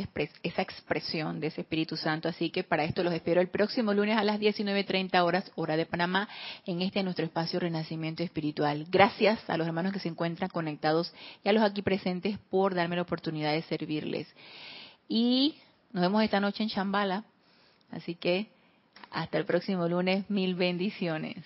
[0.41, 2.27] esa expresión de ese Espíritu Santo.
[2.27, 5.85] Así que para esto los espero el próximo lunes a las 19.30 horas, hora de
[5.85, 6.27] Panamá,
[6.65, 8.87] en este nuestro espacio Renacimiento Espiritual.
[8.89, 11.13] Gracias a los hermanos que se encuentran conectados
[11.43, 14.27] y a los aquí presentes por darme la oportunidad de servirles.
[15.07, 15.55] Y
[15.91, 17.23] nos vemos esta noche en Chambala.
[17.91, 18.47] Así que
[19.11, 20.29] hasta el próximo lunes.
[20.29, 21.37] Mil bendiciones.